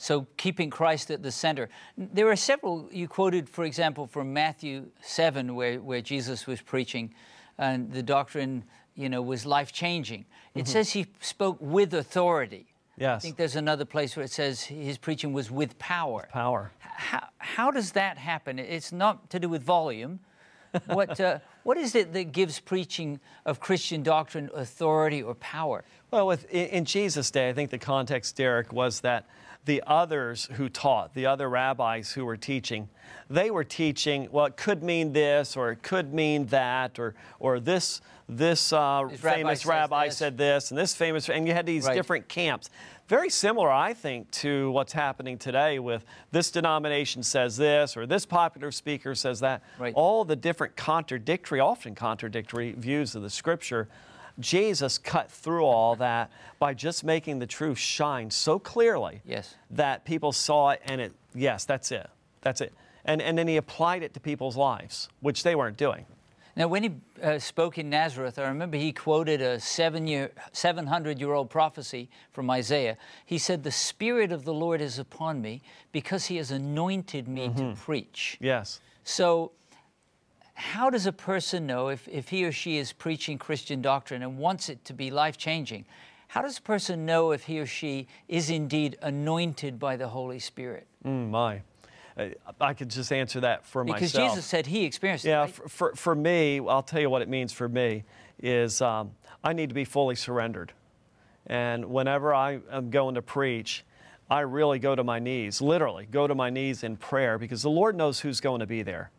So 0.02 0.26
keeping 0.36 0.68
Christ 0.68 1.12
at 1.12 1.22
the 1.22 1.30
center. 1.30 1.68
There 1.96 2.28
are 2.28 2.34
several 2.34 2.88
you 2.90 3.06
quoted, 3.06 3.48
for 3.48 3.64
example, 3.64 4.08
from 4.08 4.32
Matthew 4.32 4.86
7, 5.00 5.54
where, 5.54 5.80
where 5.80 6.00
Jesus 6.00 6.44
was 6.44 6.60
preaching, 6.60 7.14
and 7.56 7.92
the 7.92 8.02
doctrine, 8.02 8.64
you 8.96 9.08
know, 9.08 9.22
was 9.22 9.46
life 9.46 9.72
changing. 9.72 10.24
It 10.56 10.66
says 10.66 10.90
he 10.90 11.06
spoke 11.20 11.58
with 11.60 11.94
authority. 11.94 12.66
Yes. 12.98 13.18
I 13.18 13.20
think 13.20 13.36
there's 13.36 13.54
another 13.54 13.84
place 13.84 14.16
where 14.16 14.24
it 14.24 14.32
says 14.32 14.62
his 14.64 14.98
preaching 14.98 15.32
was 15.32 15.52
with 15.52 15.78
power. 15.78 16.28
Power. 16.32 16.72
How, 16.80 17.28
how 17.38 17.70
does 17.70 17.92
that 17.92 18.18
happen? 18.18 18.58
It's 18.58 18.90
not 18.90 19.30
to 19.30 19.38
do 19.38 19.48
with 19.48 19.62
volume. 19.62 20.18
What, 20.86 21.20
uh, 21.20 21.38
what 21.62 21.78
is 21.78 21.94
it 21.94 22.12
that 22.12 22.32
gives 22.32 22.58
preaching 22.58 23.20
of 23.46 23.60
Christian 23.60 24.02
doctrine 24.02 24.50
authority 24.52 25.22
or 25.22 25.36
power? 25.36 25.84
Well, 26.10 26.26
with, 26.26 26.50
in, 26.50 26.66
in 26.66 26.84
Jesus' 26.86 27.30
day, 27.30 27.48
I 27.48 27.52
think 27.52 27.70
the 27.70 27.78
context, 27.78 28.34
Derek, 28.34 28.72
was 28.72 29.00
that 29.02 29.26
the 29.64 29.82
others 29.86 30.48
who 30.52 30.68
taught, 30.68 31.14
the 31.14 31.26
other 31.26 31.48
rabbis 31.48 32.12
who 32.12 32.24
were 32.24 32.36
teaching, 32.36 32.88
they 33.30 33.50
were 33.50 33.64
teaching, 33.64 34.28
well, 34.32 34.46
it 34.46 34.56
could 34.56 34.82
mean 34.82 35.12
this, 35.12 35.56
or 35.56 35.70
it 35.70 35.82
could 35.82 36.12
mean 36.12 36.46
that, 36.46 36.98
or, 36.98 37.14
or 37.38 37.60
this, 37.60 38.00
this 38.28 38.72
uh, 38.72 39.06
This 39.08 39.22
rabbi 39.22 39.36
famous 39.36 39.66
rabbi 39.66 40.06
this. 40.06 40.16
said 40.16 40.36
this, 40.36 40.70
and 40.70 40.78
this 40.78 40.94
famous, 40.94 41.28
and 41.28 41.46
you 41.46 41.54
had 41.54 41.66
these 41.66 41.86
Right. 41.86 41.94
different 41.94 42.28
camps. 42.28 42.70
Very 43.08 43.30
similar, 43.30 43.70
I 43.70 43.94
think, 43.94 44.30
to 44.32 44.70
what's 44.72 44.92
happening 44.92 45.38
today 45.38 45.78
with 45.78 46.04
this 46.30 46.50
denomination 46.50 47.22
says 47.22 47.56
this, 47.56 47.96
or 47.96 48.06
this 48.06 48.26
popular 48.26 48.72
speaker 48.72 49.14
says 49.14 49.40
that. 49.40 49.62
Right. 49.78 49.94
All 49.94 50.24
the 50.24 50.36
different 50.36 50.76
contradictory, 50.76 51.60
often 51.60 51.94
contradictory 51.94 52.72
views 52.72 53.14
of 53.14 53.22
the 53.22 53.30
scripture. 53.30 53.88
Jesus 54.40 54.98
cut 54.98 55.30
through 55.30 55.64
all 55.64 55.96
that 55.96 56.30
by 56.58 56.74
just 56.74 57.04
making 57.04 57.38
the 57.38 57.46
truth 57.46 57.78
shine 57.78 58.30
so 58.30 58.58
clearly 58.58 59.20
Yes. 59.24 59.54
that 59.70 60.04
people 60.04 60.32
saw 60.32 60.70
it 60.70 60.80
and 60.84 61.00
it, 61.00 61.12
yes, 61.34 61.64
that's 61.64 61.92
it. 61.92 62.08
That's 62.40 62.60
it. 62.60 62.72
And, 63.04 63.20
and 63.20 63.36
then 63.36 63.48
he 63.48 63.56
applied 63.56 64.02
it 64.02 64.14
to 64.14 64.20
people's 64.20 64.56
lives, 64.56 65.08
which 65.20 65.42
they 65.42 65.54
weren't 65.54 65.76
doing. 65.76 66.06
Now, 66.54 66.68
when 66.68 66.82
he 66.82 66.90
uh, 67.22 67.38
spoke 67.38 67.78
in 67.78 67.88
Nazareth, 67.88 68.38
I 68.38 68.42
remember 68.46 68.76
he 68.76 68.92
quoted 68.92 69.40
a 69.40 69.58
seven 69.58 70.06
year, 70.06 70.30
700 70.52 71.18
year 71.18 71.32
old 71.32 71.48
prophecy 71.48 72.10
from 72.32 72.50
Isaiah. 72.50 72.98
He 73.24 73.38
said, 73.38 73.64
The 73.64 73.70
Spirit 73.70 74.32
of 74.32 74.44
the 74.44 74.52
Lord 74.52 74.82
is 74.82 74.98
upon 74.98 75.40
me 75.40 75.62
because 75.92 76.26
he 76.26 76.36
has 76.36 76.50
anointed 76.50 77.26
me 77.26 77.48
to 77.56 77.74
preach. 77.74 78.36
Yes. 78.40 78.80
So, 79.02 79.52
how 80.54 80.90
does 80.90 81.06
a 81.06 81.12
person 81.12 81.66
know 81.66 81.88
if, 81.88 82.06
if 82.08 82.28
he 82.28 82.44
or 82.44 82.52
she 82.52 82.76
is 82.78 82.92
preaching 82.92 83.38
Christian 83.38 83.82
doctrine 83.82 84.22
and 84.22 84.38
wants 84.38 84.68
it 84.68 84.84
to 84.86 84.92
be 84.92 85.10
life 85.10 85.36
changing? 85.36 85.84
How 86.28 86.42
does 86.42 86.58
a 86.58 86.62
person 86.62 87.04
know 87.04 87.32
if 87.32 87.44
he 87.44 87.60
or 87.60 87.66
she 87.66 88.06
is 88.28 88.48
indeed 88.48 88.96
anointed 89.02 89.78
by 89.78 89.96
the 89.96 90.08
Holy 90.08 90.38
Spirit? 90.38 90.86
Mm, 91.04 91.30
my. 91.30 91.62
I 92.60 92.74
could 92.74 92.90
just 92.90 93.12
answer 93.12 93.40
that 93.40 93.64
for 93.66 93.84
Because 93.84 94.02
myself. 94.02 94.12
Because 94.12 94.30
Jesus 94.34 94.46
said 94.46 94.66
he 94.66 94.84
experienced 94.84 95.24
Yeah, 95.24 95.38
it. 95.38 95.44
right? 95.44 95.54
for, 95.54 95.68
for, 95.68 95.94
for 95.94 96.14
me, 96.14 96.60
I'll 96.60 96.82
tell 96.82 97.00
you 97.00 97.10
what 97.10 97.22
it 97.22 97.28
means 97.28 97.52
for 97.52 97.68
me 97.68 98.04
is 98.42 98.82
um, 98.82 99.12
I 99.42 99.52
need 99.52 99.70
to 99.70 99.74
be 99.74 99.84
fully 99.84 100.14
surrendered. 100.14 100.72
And 101.46 101.86
whenever 101.86 102.34
I 102.34 102.60
am 102.70 102.90
going 102.90 103.14
to 103.14 103.22
preach, 103.22 103.84
I 104.30 104.40
really 104.40 104.78
go 104.78 104.94
to 104.94 105.04
my 105.04 105.18
knees, 105.18 105.60
literally 105.60 106.06
go 106.06 106.26
to 106.26 106.34
my 106.34 106.50
knees 106.50 106.82
in 106.82 106.96
prayer 106.96 107.38
because 107.38 107.62
the 107.62 107.70
Lord 107.70 107.96
knows 107.96 108.20
who's 108.20 108.40
going 108.40 108.60
to 108.60 108.66
be 108.66 108.82
there. 108.82 109.10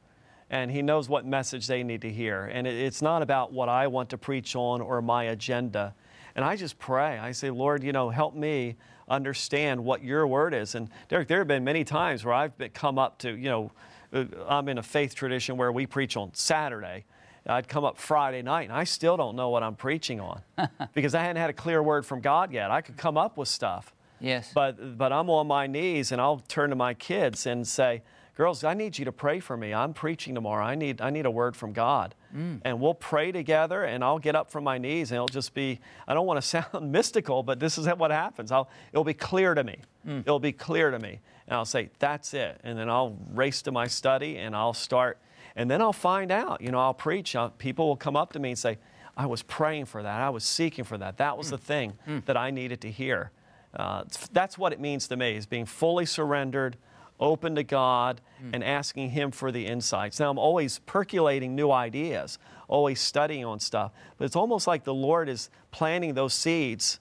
And 0.54 0.70
He 0.70 0.84
knows 0.84 1.10
what 1.10 1.26
message 1.26 1.66
they 1.66 1.82
need 1.82 2.04
to 2.04 2.12
hear. 2.12 2.46
And 2.46 2.68
it's 2.68 3.02
not 3.02 3.24
about 3.24 3.52
what 3.52 3.70
I 3.70 3.88
want 3.88 4.12
to 4.12 4.20
preach 4.20 4.56
on 4.56 4.82
or 4.82 5.02
my 5.02 5.24
agenda. 5.24 5.96
And 6.36 6.46
I 6.46 6.56
just 6.58 6.78
pray. 6.78 7.18
I 7.18 7.32
say, 7.32 7.50
Lord, 7.50 7.82
you 7.84 7.92
know, 7.92 8.12
help 8.12 8.36
me 8.36 8.76
understand 9.10 9.84
what 9.84 10.04
your 10.04 10.28
word 10.28 10.54
is. 10.54 10.76
And 10.76 10.90
Derek, 11.10 11.28
there 11.28 11.40
have 11.40 11.48
been 11.48 11.64
many 11.64 11.84
times 11.84 12.24
where 12.24 12.36
I've 12.36 12.56
been, 12.56 12.70
come 12.70 13.00
up 13.00 13.18
to, 13.20 13.36
you 13.36 13.50
know, 13.50 13.72
uh, 14.14 14.26
I'm 14.48 14.70
in 14.70 14.78
a 14.78 14.84
faith 14.84 15.16
tradition 15.16 15.58
where 15.58 15.72
we 15.72 15.88
preach 15.88 16.16
on 16.16 16.36
Saturday. 16.36 17.06
I'd 17.48 17.68
come 17.68 17.84
up 17.84 17.98
Friday 17.98 18.44
night 18.44 18.70
and 18.70 18.74
I 18.74 18.84
still 18.84 19.18
don't 19.18 19.36
know 19.36 19.50
what 19.50 19.64
I'm 19.64 19.76
preaching 19.76 20.20
on 20.20 20.44
because 20.94 21.16
I 21.16 21.22
hadn't 21.22 21.38
had 21.38 21.50
a 21.50 21.54
clear 21.54 21.82
word 21.82 22.06
from 22.06 22.22
God 22.22 22.54
yet. 22.54 22.70
I 22.70 22.82
could 22.82 22.96
come 22.96 23.18
up 23.18 23.38
with 23.38 23.48
stuff. 23.48 23.92
Yes. 24.20 24.52
But, 24.54 25.00
but 25.00 25.12
I'm 25.12 25.32
on 25.32 25.48
my 25.48 25.66
knees 25.66 26.12
and 26.12 26.22
I'll 26.22 26.44
turn 26.48 26.70
to 26.70 26.76
my 26.76 26.94
kids 26.94 27.48
and 27.48 27.68
say, 27.68 28.04
Girls, 28.36 28.64
I 28.64 28.74
need 28.74 28.98
you 28.98 29.06
to 29.06 29.12
pray 29.12 29.40
for 29.40 29.56
me. 29.56 29.76
I'm 29.76 29.94
preaching 29.94 30.34
tomorrow. 30.34 30.66
I 30.66 30.74
need, 30.74 31.02
I 31.02 31.12
need 31.12 31.28
a 31.28 31.32
word 31.32 31.56
from 31.56 31.72
God. 31.72 32.16
Mm. 32.36 32.62
And 32.66 32.82
we'll 32.82 32.96
pray 32.96 33.32
together 33.32 33.84
and 33.84 34.04
I'll 34.04 34.18
get 34.18 34.36
up 34.36 34.50
from 34.50 34.64
my 34.64 34.80
knees 34.80 35.12
and 35.12 35.18
it'll 35.18 35.28
just 35.28 35.54
be, 35.54 35.80
I 36.08 36.16
don't 36.16 36.26
want 36.26 36.42
to 36.42 36.48
sound 36.74 36.92
mystical, 36.92 37.44
but 37.44 37.60
this 37.60 37.78
is 37.78 37.86
what 37.88 38.10
happens. 38.10 38.52
I'll, 38.52 38.70
it'll 38.92 39.04
be 39.04 39.14
clear 39.14 39.54
to 39.54 39.64
me. 39.64 39.78
Mm. 40.08 40.22
It'll 40.22 40.40
be 40.40 40.52
clear 40.52 40.90
to 40.90 40.98
me. 40.98 41.20
And 41.48 41.56
I'll 41.56 41.66
say, 41.66 41.92
That's 42.00 42.34
it. 42.34 42.60
And 42.64 42.78
then 42.78 42.90
I'll 42.90 43.18
race 43.34 43.62
to 43.64 43.72
my 43.72 43.86
study 43.86 44.38
and 44.38 44.56
I'll 44.56 44.74
start. 44.74 45.20
And 45.56 45.70
then 45.70 45.82
I'll 45.82 45.94
find 45.94 46.32
out. 46.32 46.62
You 46.62 46.72
know, 46.72 46.80
I'll 46.80 46.96
preach. 46.96 47.36
i 47.36 47.50
people 47.60 47.88
will 47.88 47.96
come 47.96 48.16
up 48.16 48.34
to 48.34 48.40
me 48.40 48.50
and 48.50 48.58
say, 48.58 48.80
I 49.16 49.28
was 49.28 49.44
praying 49.44 49.86
for 49.86 50.02
that. 50.02 50.22
I 50.22 50.32
was 50.32 50.44
seeking 50.44 50.86
for 50.86 50.98
that. 50.98 51.18
That 51.18 51.38
was 51.38 51.48
mm. 51.48 51.52
the 51.52 51.58
thing 51.60 51.94
that 52.26 52.36
I 52.36 52.50
needed 52.50 52.82
to 52.82 52.90
hear. 52.90 53.32
Uh, 53.76 54.04
that's 54.32 54.58
what 54.58 54.74
it 54.74 54.80
means 54.80 55.08
to 55.08 55.18
me, 55.18 55.36
is 55.36 55.46
being 55.46 55.66
fully 55.66 56.06
surrendered, 56.06 56.78
open 57.20 57.56
to 57.56 57.64
God, 57.64 58.22
hmm. 58.40 58.50
and 58.54 58.64
asking 58.64 59.12
Him 59.12 59.32
for 59.32 59.52
the 59.52 59.66
insights. 59.66 60.20
Now, 60.20 60.30
I'm 60.30 60.40
always 60.40 60.80
percolating 60.80 61.56
new 61.56 61.72
ideas, 61.72 62.38
always 62.68 63.00
studying 63.00 63.46
on 63.46 63.60
stuff, 63.60 63.92
but 64.18 64.26
it's 64.26 64.36
almost 64.36 64.68
like 64.68 64.84
the 64.84 64.94
Lord 64.94 65.30
is 65.30 65.50
planting 65.72 66.14
those 66.14 66.34
seeds 66.34 67.00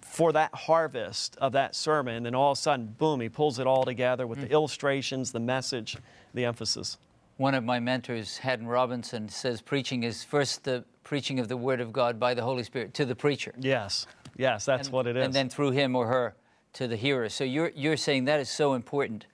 for 0.00 0.32
that 0.32 0.54
harvest 0.54 1.36
of 1.40 1.52
that 1.52 1.74
sermon, 1.74 2.14
and 2.16 2.26
then 2.26 2.34
all 2.34 2.52
of 2.52 2.58
a 2.58 2.60
sudden, 2.60 2.94
boom, 2.98 3.20
He 3.20 3.28
pulls 3.28 3.58
it 3.58 3.66
all 3.66 3.84
together 3.84 4.26
with 4.26 4.38
hmm. 4.38 4.44
the 4.44 4.50
illustrations, 4.50 5.32
the 5.32 5.40
message, 5.40 5.96
the 6.34 6.44
emphasis. 6.44 6.98
One 7.36 7.54
of 7.54 7.62
my 7.62 7.78
mentors, 7.78 8.38
Haddon 8.38 8.66
Robinson, 8.66 9.28
says 9.28 9.60
preaching 9.60 10.02
is 10.02 10.24
first 10.24 10.64
the 10.64 10.84
preaching 11.04 11.38
of 11.38 11.48
the 11.48 11.56
Word 11.56 11.80
of 11.80 11.92
God 11.92 12.18
by 12.18 12.34
the 12.34 12.42
Holy 12.42 12.64
Spirit 12.64 12.94
to 12.94 13.04
the 13.04 13.14
preacher. 13.14 13.54
Yes, 13.58 14.06
yes, 14.36 14.64
that's 14.64 14.90
what 14.90 15.06
it 15.06 15.16
is. 15.16 15.24
And 15.24 15.32
then 15.32 15.48
through 15.48 15.70
him 15.70 15.94
or 15.94 16.06
her 16.08 16.34
to 16.74 16.88
the 16.88 16.96
hearer. 16.96 17.28
So 17.28 17.44
you're, 17.44 17.72
you're 17.74 17.96
saying 17.96 18.26
that 18.26 18.40
is 18.40 18.50
so 18.50 18.74
important. 18.74 19.26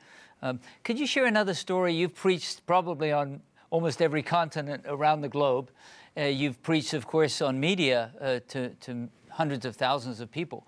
Um, 0.45 0.61
could 0.83 0.99
you 0.99 1.07
share 1.07 1.25
another 1.25 1.55
story? 1.55 1.95
You've 1.95 2.15
preached 2.15 2.67
probably 2.67 3.11
on 3.11 3.41
almost 3.71 4.03
every 4.03 4.23
continent 4.23 4.85
around 4.87 5.23
the 5.23 5.29
globe. 5.29 5.71
Uh, 6.19 6.25
you've 6.25 6.63
preached, 6.63 6.93
of 6.93 7.07
course, 7.07 7.41
on 7.41 7.59
media 7.59 8.11
uh, 8.21 8.41
to, 8.49 8.69
to 8.69 9.09
hundreds 9.31 9.65
of 9.65 9.75
thousands 9.75 10.21
of 10.21 10.31
people. 10.31 10.67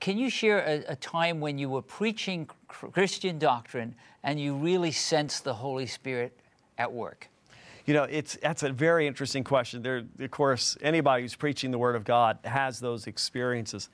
Can 0.00 0.16
you 0.16 0.30
share 0.30 0.60
a, 0.60 0.92
a 0.92 0.96
time 0.96 1.38
when 1.38 1.58
you 1.58 1.68
were 1.68 1.82
preaching 1.82 2.48
Christian 2.66 3.38
doctrine 3.38 3.94
and 4.22 4.40
you 4.40 4.54
really 4.54 4.90
sensed 4.90 5.44
the 5.44 5.54
Holy 5.54 5.86
Spirit 5.86 6.40
at 6.78 6.90
work? 6.90 7.28
You 7.84 7.92
know, 7.92 8.04
it's 8.04 8.38
that's 8.40 8.62
a 8.62 8.72
very 8.72 9.06
interesting 9.06 9.44
question. 9.44 9.82
There, 9.82 10.04
of 10.18 10.30
course, 10.30 10.78
anybody 10.80 11.24
who's 11.24 11.34
preaching 11.34 11.70
the 11.70 11.78
Word 11.78 11.94
of 11.94 12.04
God 12.04 12.38
has 12.42 12.80
those 12.80 13.06
experiences. 13.06 13.90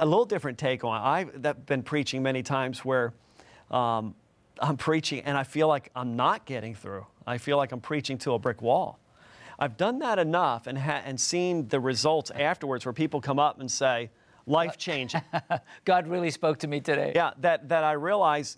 A 0.00 0.04
little 0.04 0.24
different 0.24 0.58
take 0.58 0.82
on. 0.82 1.00
I've 1.00 1.66
been 1.66 1.84
preaching 1.84 2.24
many 2.24 2.42
times 2.42 2.84
where 2.84 3.12
um, 3.70 4.14
I'm 4.60 4.76
preaching 4.76 5.20
and 5.20 5.36
I 5.36 5.44
feel 5.44 5.68
like 5.68 5.90
I'm 5.94 6.16
not 6.16 6.44
getting 6.44 6.74
through. 6.74 7.06
I 7.26 7.38
feel 7.38 7.56
like 7.56 7.72
I'm 7.72 7.80
preaching 7.80 8.18
to 8.18 8.32
a 8.32 8.38
brick 8.38 8.62
wall. 8.62 8.98
I've 9.58 9.76
done 9.76 9.98
that 10.00 10.18
enough 10.18 10.66
and 10.66 10.78
ha- 10.78 11.02
and 11.04 11.20
seen 11.20 11.68
the 11.68 11.80
results 11.80 12.30
afterwards, 12.30 12.86
where 12.86 12.92
people 12.92 13.20
come 13.20 13.38
up 13.38 13.58
and 13.60 13.70
say, 13.70 14.10
"Life 14.46 14.76
changing." 14.78 15.22
God 15.84 16.06
really 16.06 16.30
spoke 16.30 16.58
to 16.60 16.68
me 16.68 16.80
today. 16.80 17.12
Yeah, 17.14 17.32
that, 17.40 17.68
that 17.68 17.82
I 17.82 17.92
realize 17.92 18.56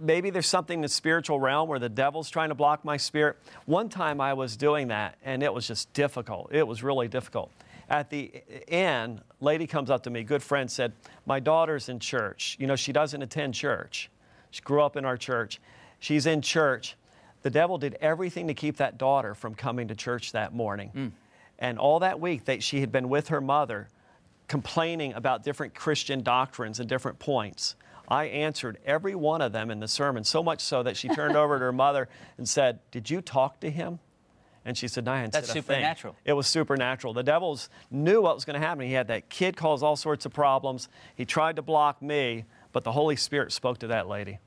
maybe 0.00 0.30
there's 0.30 0.48
something 0.48 0.78
in 0.78 0.82
the 0.82 0.88
spiritual 0.88 1.38
realm 1.38 1.68
where 1.68 1.78
the 1.78 1.88
devil's 1.88 2.30
trying 2.30 2.48
to 2.48 2.54
block 2.56 2.84
my 2.84 2.96
spirit. 2.96 3.36
One 3.66 3.88
time 3.88 4.20
I 4.20 4.34
was 4.34 4.56
doing 4.56 4.88
that 4.88 5.16
and 5.22 5.40
it 5.40 5.54
was 5.54 5.68
just 5.68 5.92
difficult. 5.92 6.48
It 6.52 6.66
was 6.66 6.82
really 6.82 7.06
difficult. 7.06 7.52
At 7.88 8.10
the 8.10 8.42
end, 8.66 9.22
lady 9.40 9.68
comes 9.68 9.88
up 9.88 10.02
to 10.04 10.10
me, 10.10 10.24
good 10.24 10.42
friend 10.42 10.68
said, 10.68 10.92
"My 11.26 11.38
daughter's 11.38 11.88
in 11.88 12.00
church. 12.00 12.56
You 12.58 12.66
know, 12.66 12.76
she 12.76 12.92
doesn't 12.92 13.22
attend 13.22 13.54
church. 13.54 14.10
She 14.54 14.62
grew 14.62 14.84
up 14.84 14.96
in 14.96 15.04
our 15.04 15.16
church. 15.16 15.60
She's 15.98 16.26
in 16.26 16.40
church. 16.40 16.94
The 17.42 17.50
devil 17.50 17.76
did 17.76 17.96
everything 18.00 18.46
to 18.46 18.54
keep 18.54 18.76
that 18.76 18.98
daughter 18.98 19.34
from 19.34 19.56
coming 19.56 19.88
to 19.88 19.96
church 19.96 20.30
that 20.30 20.54
morning. 20.54 20.92
Mm. 20.94 21.10
And 21.58 21.76
all 21.76 21.98
that 21.98 22.20
week 22.20 22.44
that 22.44 22.62
she 22.62 22.78
had 22.78 22.92
been 22.92 23.08
with 23.08 23.28
her 23.28 23.40
mother, 23.40 23.88
complaining 24.46 25.12
about 25.14 25.42
different 25.42 25.74
Christian 25.74 26.22
doctrines 26.22 26.78
and 26.78 26.88
different 26.88 27.18
points. 27.18 27.74
I 28.06 28.26
answered 28.26 28.78
every 28.86 29.16
one 29.16 29.40
of 29.40 29.50
them 29.50 29.72
in 29.72 29.80
the 29.80 29.88
sermon, 29.88 30.22
so 30.22 30.40
much 30.40 30.60
so 30.60 30.84
that 30.84 30.96
she 30.96 31.08
turned 31.08 31.36
over 31.36 31.58
to 31.58 31.64
her 31.64 31.72
mother 31.72 32.08
and 32.38 32.48
said, 32.48 32.78
Did 32.92 33.10
you 33.10 33.22
talk 33.22 33.58
to 33.58 33.70
him? 33.70 33.98
And 34.64 34.78
she 34.78 34.86
said, 34.86 35.04
No, 35.04 35.26
That's 35.26 35.50
supernatural. 35.50 36.14
It 36.24 36.34
was 36.34 36.46
supernatural. 36.46 37.12
The 37.12 37.24
devils 37.24 37.70
knew 37.90 38.22
what 38.22 38.36
was 38.36 38.44
going 38.44 38.60
to 38.60 38.64
happen. 38.64 38.86
He 38.86 38.92
had 38.92 39.08
that 39.08 39.28
kid 39.30 39.56
cause 39.56 39.82
all 39.82 39.96
sorts 39.96 40.24
of 40.26 40.32
problems. 40.32 40.88
He 41.16 41.24
tried 41.24 41.56
to 41.56 41.62
block 41.62 42.00
me, 42.00 42.44
but 42.74 42.82
the 42.82 42.92
Holy 42.92 43.16
Spirit 43.16 43.52
spoke 43.52 43.78
to 43.78 43.86
that 43.86 44.08
lady. 44.08 44.40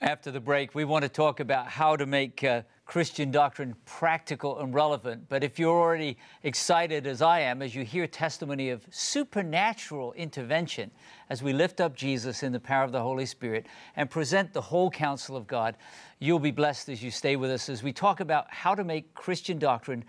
After 0.00 0.30
the 0.30 0.40
break, 0.40 0.74
we 0.74 0.84
want 0.84 1.02
to 1.02 1.08
talk 1.08 1.38
about 1.38 1.68
how 1.68 1.96
to 1.96 2.06
make 2.06 2.42
uh, 2.42 2.62
Christian 2.86 3.30
doctrine 3.30 3.74
practical 3.84 4.58
and 4.58 4.74
relevant. 4.74 5.28
But 5.28 5.44
if 5.44 5.58
you're 5.58 5.78
already 5.78 6.16
excited 6.42 7.06
as 7.06 7.20
I 7.20 7.40
am, 7.40 7.60
as 7.60 7.74
you 7.74 7.84
hear 7.84 8.06
testimony 8.06 8.70
of 8.70 8.86
supernatural 8.90 10.14
intervention 10.14 10.90
as 11.28 11.42
we 11.42 11.52
lift 11.52 11.80
up 11.80 11.94
Jesus 11.94 12.42
in 12.42 12.52
the 12.52 12.60
power 12.60 12.84
of 12.84 12.92
the 12.92 13.02
Holy 13.02 13.26
Spirit 13.26 13.66
and 13.96 14.10
present 14.10 14.54
the 14.54 14.62
whole 14.62 14.90
counsel 14.90 15.36
of 15.36 15.46
God, 15.46 15.76
you'll 16.18 16.38
be 16.38 16.50
blessed 16.50 16.88
as 16.88 17.02
you 17.02 17.10
stay 17.10 17.36
with 17.36 17.50
us 17.50 17.68
as 17.68 17.82
we 17.82 17.92
talk 17.92 18.20
about 18.20 18.46
how 18.48 18.74
to 18.74 18.82
make 18.82 19.12
Christian 19.12 19.58
doctrine 19.58 20.04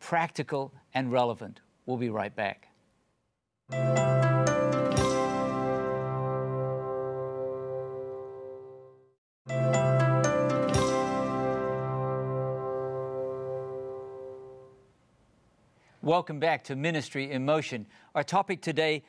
practical 0.00 0.72
and 0.94 1.12
relevant. 1.12 1.60
We'll 1.84 1.98
be 1.98 2.10
right 2.10 2.34
back. 2.34 2.68
Welcome 16.08 16.40
back 16.40 16.64
to 16.64 16.74
Ministry 16.74 17.30
in 17.30 17.44
Motion. 17.44 17.84
Our 18.14 18.24
topic 18.24 18.62
today 18.62 19.04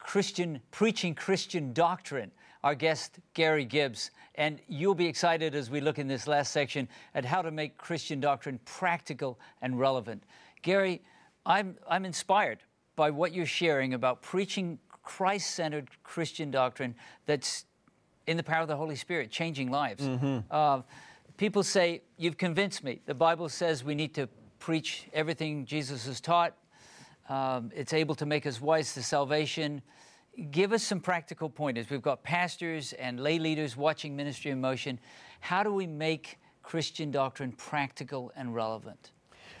Christian 0.00 0.60
preaching 0.72 1.14
Christian 1.14 1.72
doctrine. 1.72 2.32
Our 2.64 2.74
guest 2.74 3.20
Gary 3.32 3.64
Gibbs, 3.64 4.10
and 4.34 4.58
you'll 4.66 4.96
be 4.96 5.06
excited 5.06 5.54
as 5.54 5.70
we 5.70 5.80
look 5.80 6.00
in 6.00 6.08
this 6.08 6.26
last 6.26 6.50
section 6.50 6.88
at 7.14 7.24
how 7.24 7.42
to 7.42 7.52
make 7.52 7.78
Christian 7.78 8.18
doctrine 8.18 8.58
practical 8.64 9.38
and 9.62 9.78
relevant. 9.78 10.24
Gary, 10.62 11.00
I'm 11.46 11.76
I'm 11.88 12.04
inspired 12.04 12.58
by 12.96 13.10
what 13.10 13.32
you're 13.32 13.46
sharing 13.46 13.94
about 13.94 14.20
preaching 14.20 14.80
Christ-centered 15.04 15.90
Christian 16.02 16.50
doctrine 16.50 16.96
that's 17.26 17.66
in 18.26 18.36
the 18.36 18.42
power 18.42 18.62
of 18.62 18.68
the 18.68 18.76
Holy 18.76 18.96
Spirit, 18.96 19.30
changing 19.30 19.70
lives. 19.70 20.02
Mm-hmm. 20.02 20.38
Uh, 20.50 20.82
people 21.36 21.62
say, 21.62 22.02
"You've 22.16 22.36
convinced 22.36 22.82
me." 22.82 23.00
The 23.06 23.14
Bible 23.14 23.48
says 23.48 23.84
we 23.84 23.94
need 23.94 24.12
to 24.14 24.28
preach 24.66 25.06
everything 25.12 25.64
Jesus 25.64 26.06
has 26.06 26.20
taught. 26.20 26.52
Um, 27.28 27.70
it's 27.72 27.92
able 27.92 28.16
to 28.16 28.26
make 28.26 28.46
us 28.46 28.60
wise 28.60 28.94
to 28.94 29.02
salvation. 29.04 29.80
Give 30.50 30.72
us 30.72 30.82
some 30.82 30.98
practical 30.98 31.48
pointers. 31.48 31.88
We've 31.88 32.02
got 32.02 32.24
pastors 32.24 32.92
and 32.94 33.20
lay 33.20 33.38
leaders 33.38 33.76
watching 33.76 34.16
Ministry 34.16 34.50
in 34.50 34.60
Motion. 34.60 34.98
How 35.38 35.62
do 35.62 35.72
we 35.72 35.86
make 35.86 36.40
Christian 36.64 37.12
doctrine 37.12 37.52
practical 37.52 38.32
and 38.34 38.56
relevant? 38.56 39.12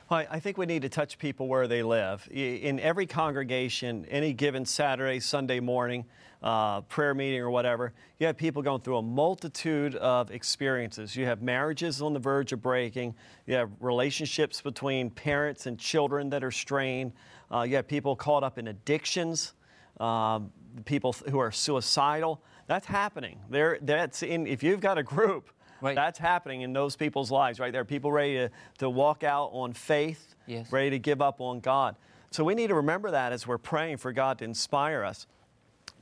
Well, 0.08 0.24
I 0.30 0.38
think 0.38 0.56
we 0.56 0.66
need 0.66 0.82
to 0.82 0.88
touch 0.88 1.18
people 1.18 1.48
where 1.48 1.66
they 1.66 1.82
live. 1.82 2.28
In 2.30 2.78
every 2.78 3.06
congregation, 3.06 4.06
any 4.08 4.32
given 4.32 4.64
Saturday, 4.64 5.18
Sunday 5.18 5.58
morning, 5.58 6.04
uh, 6.44 6.82
prayer 6.82 7.12
meeting 7.12 7.40
or 7.40 7.50
whatever, 7.50 7.92
you 8.20 8.28
have 8.28 8.36
people 8.36 8.62
going 8.62 8.82
through 8.82 8.98
a 8.98 9.02
multitude 9.02 9.96
of 9.96 10.30
experiences. 10.30 11.16
You 11.16 11.24
have 11.24 11.42
marriages 11.42 12.00
on 12.02 12.12
the 12.12 12.20
verge 12.20 12.52
of 12.52 12.62
breaking, 12.62 13.16
you 13.46 13.56
have 13.56 13.68
relationships 13.80 14.60
between 14.60 15.10
parents 15.10 15.66
and 15.66 15.76
children 15.76 16.30
that 16.30 16.44
are 16.44 16.52
strained, 16.52 17.12
uh, 17.52 17.62
you 17.62 17.74
have 17.74 17.88
people 17.88 18.14
caught 18.14 18.44
up 18.44 18.58
in 18.58 18.68
addictions, 18.68 19.54
um, 19.98 20.52
people 20.84 21.16
who 21.30 21.40
are 21.40 21.50
suicidal. 21.50 22.40
That's 22.68 22.86
happening. 22.86 23.40
There, 23.50 23.78
that's 23.82 24.22
in, 24.22 24.46
if 24.46 24.62
you've 24.62 24.80
got 24.80 24.98
a 24.98 25.02
group, 25.02 25.50
right. 25.80 25.94
that's 25.94 26.18
happening 26.18 26.62
in 26.62 26.72
those 26.72 26.96
people's 26.96 27.30
lives, 27.30 27.60
right? 27.60 27.72
There 27.72 27.84
people 27.84 28.12
ready 28.12 28.34
to, 28.34 28.50
to 28.78 28.90
walk 28.90 29.24
out 29.24 29.50
on 29.52 29.72
faith, 29.72 30.34
yes. 30.46 30.70
ready 30.72 30.90
to 30.90 30.98
give 30.98 31.20
up 31.22 31.40
on 31.40 31.60
God. 31.60 31.96
So 32.30 32.44
we 32.44 32.54
need 32.54 32.68
to 32.68 32.74
remember 32.74 33.10
that 33.12 33.32
as 33.32 33.46
we're 33.46 33.58
praying 33.58 33.98
for 33.98 34.12
God 34.12 34.38
to 34.38 34.44
inspire 34.44 35.04
us. 35.04 35.26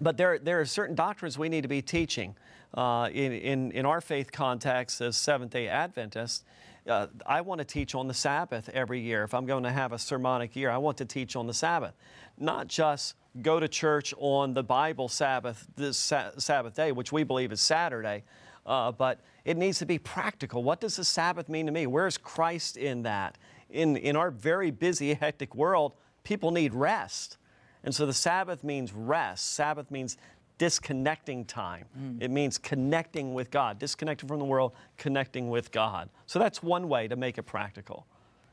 But 0.01 0.17
there, 0.17 0.39
there 0.39 0.61
are 0.61 0.65
certain 0.65 0.95
doctrines 0.95 1.39
we 1.39 1.49
need 1.49 1.63
to 1.63 1.69
be 1.69 1.83
teaching. 1.83 2.35
Uh, 2.73 3.09
in, 3.13 3.33
in, 3.33 3.71
in 3.71 3.87
our 3.87 4.01
faith 4.01 4.33
context 4.33 5.01
as 5.01 5.17
Seventh 5.17 5.53
day 5.53 5.69
Adventists, 5.69 6.45
uh, 6.89 7.07
I 7.25 7.41
want 7.41 7.61
to 7.61 7.65
teach 7.65 7.95
on 7.95 8.09
the 8.09 8.15
Sabbath 8.15 8.69
every 8.71 9.01
year. 9.01 9.23
If 9.23 9.33
I'm 9.33 9.47
going 9.47 9.63
to 9.63 9.71
have 9.71 9.93
a 9.93 9.99
sermonic 9.99 10.57
year, 10.57 10.71
I 10.71 10.79
want 10.79 10.99
to 10.99 11.05
teach 11.05 11.37
on 11.37 11.47
the 11.47 11.55
Sabbath. 11.55 11.95
Not 12.37 12.67
just 12.67 13.15
go 13.43 13.61
to 13.61 13.69
church 13.69 14.13
on 14.19 14.55
the 14.55 14.63
Bible 14.63 15.09
Sabbath, 15.09 15.67
this 15.77 15.97
sa- 15.97 16.33
Sabbath 16.37 16.75
day, 16.75 16.93
which 16.93 17.13
we 17.13 17.23
believe 17.23 17.53
is 17.53 17.61
Saturday, 17.61 18.25
uh, 18.67 18.93
but 18.93 19.21
it 19.45 19.57
needs 19.57 19.79
to 19.79 19.87
be 19.87 19.99
practical. 19.99 20.63
What 20.63 20.81
does 20.81 20.97
the 20.97 21.05
Sabbath 21.05 21.49
mean 21.49 21.67
to 21.67 21.73
me? 21.73 21.87
Where's 21.87 22.17
Christ 22.17 22.77
in 22.77 23.03
that? 23.03 23.39
In, 23.71 23.97
in 23.97 24.17
our 24.17 24.31
very 24.31 24.71
busy, 24.71 25.15
hectic 25.21 25.55
world, 25.55 25.93
people 26.23 26.51
need 26.51 26.75
rest. 26.75 27.39
And 27.83 27.95
so 27.95 28.07
the 28.07 28.15
Sabbath 28.15 28.65
means 28.65 28.93
rest. 28.93 29.55
Sabbath 29.55 29.91
means 29.91 30.17
disconnecting 30.57 31.45
time. 31.45 31.85
Mm. 31.99 32.23
It 32.23 32.31
means 32.31 32.59
connecting 32.59 33.35
with 33.35 33.51
God, 33.51 33.79
disconnecting 33.79 34.29
from 34.29 34.39
the 34.39 34.45
world, 34.45 34.73
connecting 34.97 35.51
with 35.51 35.71
God. 35.71 36.09
So 36.27 36.39
that's 36.39 36.63
one 36.63 36.89
way 36.89 37.09
to 37.09 37.17
make 37.17 37.39
it 37.39 37.43
practical. 37.43 38.07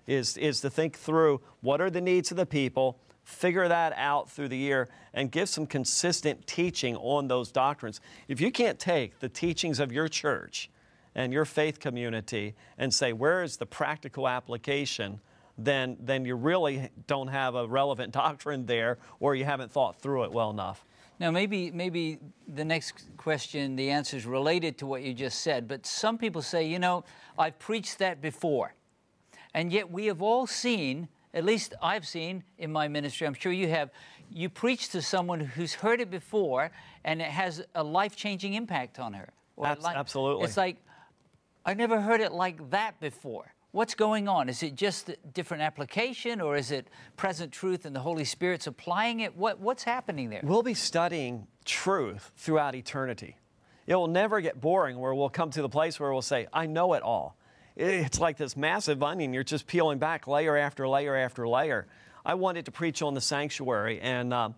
Is, 0.07 0.35
is 0.37 0.61
to 0.61 0.69
think 0.69 0.97
through 0.97 1.41
what 1.61 1.79
are 1.79 1.89
the 1.89 2.01
needs 2.01 2.31
of 2.31 2.37
the 2.37 2.45
people, 2.45 2.99
figure 3.31 3.67
that 3.67 3.93
out 3.95 4.29
through 4.29 4.49
the 4.49 4.57
year, 4.57 4.87
and 5.13 5.31
give 5.31 5.49
some 5.49 5.65
consistent 5.65 6.45
teaching 6.47 6.95
on 6.97 7.27
those 7.27 7.51
doctrines. 7.51 8.01
If 8.27 8.39
you 8.41 8.51
can't 8.51 8.79
take 8.79 9.19
the 9.19 9.29
teachings 9.29 9.79
of 9.79 9.91
your 9.91 10.07
church 10.07 10.69
and 11.15 11.33
your 11.33 11.45
faith 11.45 11.79
community 11.79 12.55
and 12.77 12.93
say, 12.93 13.13
where 13.13 13.43
is 13.43 13.57
the 13.57 13.65
practical 13.65 14.27
application? 14.27 15.19
then, 15.57 15.97
then 15.99 16.25
you 16.25 16.35
really 16.35 16.89
don't 17.07 17.27
have 17.27 17.55
a 17.55 17.67
relevant 17.67 18.13
doctrine 18.23 18.65
there 18.65 18.97
or 19.19 19.35
you 19.35 19.45
haven't 19.45 19.71
thought 19.71 20.01
through 20.01 20.23
it 20.23 20.31
well 20.31 20.49
enough. 20.49 20.85
Now, 21.19 21.29
maybe, 21.29 21.69
maybe 21.69 22.17
the 22.47 22.65
next 22.65 23.15
question, 23.15 23.75
the 23.75 23.91
answer 23.91 24.17
is 24.17 24.25
related 24.25 24.79
to 24.79 24.87
what 24.87 25.03
you 25.03 25.13
just 25.13 25.41
said, 25.41 25.67
but 25.67 25.85
some 25.85 26.17
people 26.17 26.41
say, 26.41 26.65
you 26.67 26.79
know, 26.79 27.03
I've 27.37 27.59
preached 27.59 27.99
that 27.99 28.21
before. 28.21 28.73
And 29.53 29.71
yet 29.71 29.91
we 29.91 30.07
have 30.07 30.21
all 30.23 30.47
seen, 30.47 31.09
at 31.33 31.45
least 31.45 31.73
I've 31.81 32.07
seen 32.07 32.43
in 32.57 32.71
my 32.71 32.87
ministry, 32.87 33.25
I'm 33.25 33.33
sure 33.33 33.51
you 33.51 33.69
have, 33.69 33.89
you 34.29 34.49
preach 34.49 34.89
to 34.89 35.01
someone 35.01 35.39
who's 35.39 35.73
heard 35.73 36.01
it 36.01 36.11
before 36.11 36.71
and 37.03 37.21
it 37.21 37.29
has 37.29 37.63
a 37.75 37.83
life 37.83 38.15
changing 38.15 38.53
impact 38.53 38.99
on 38.99 39.13
her. 39.13 39.29
absolutely. 39.95 40.45
It's 40.45 40.57
like, 40.57 40.77
I 41.65 41.73
never 41.73 42.01
heard 42.01 42.21
it 42.21 42.31
like 42.31 42.71
that 42.71 42.99
before. 42.99 43.53
What's 43.71 43.95
going 43.95 44.27
on? 44.27 44.49
Is 44.49 44.63
it 44.63 44.75
just 44.75 45.09
a 45.09 45.15
different 45.33 45.63
application 45.63 46.41
or 46.41 46.57
is 46.57 46.71
it 46.71 46.87
present 47.15 47.53
truth 47.53 47.85
and 47.85 47.95
the 47.95 48.01
Holy 48.01 48.25
Spirit's 48.25 48.67
applying 48.67 49.21
it? 49.21 49.37
What, 49.37 49.59
what's 49.59 49.83
happening 49.83 50.29
there? 50.29 50.41
We'll 50.43 50.63
be 50.63 50.73
studying 50.73 51.47
truth 51.63 52.31
throughout 52.35 52.75
eternity. 52.75 53.37
It 53.87 53.95
will 53.95 54.07
never 54.07 54.41
get 54.41 54.59
boring 54.59 54.97
where 54.99 55.13
we'll 55.13 55.29
come 55.29 55.51
to 55.51 55.61
the 55.61 55.69
place 55.69 55.99
where 55.99 56.11
we'll 56.11 56.21
say, 56.21 56.47
I 56.51 56.65
know 56.65 56.93
it 56.93 57.03
all. 57.03 57.37
It's 57.75 58.19
like 58.19 58.37
this 58.37 58.57
massive 58.57 59.01
onion. 59.01 59.33
You're 59.33 59.43
just 59.43 59.67
peeling 59.67 59.97
back 59.97 60.27
layer 60.27 60.57
after 60.57 60.87
layer 60.87 61.15
after 61.15 61.47
layer. 61.47 61.87
I 62.25 62.35
wanted 62.35 62.65
to 62.65 62.71
preach 62.71 63.01
on 63.01 63.13
the 63.13 63.21
sanctuary, 63.21 63.99
and 64.01 64.33
uh, 64.33 64.49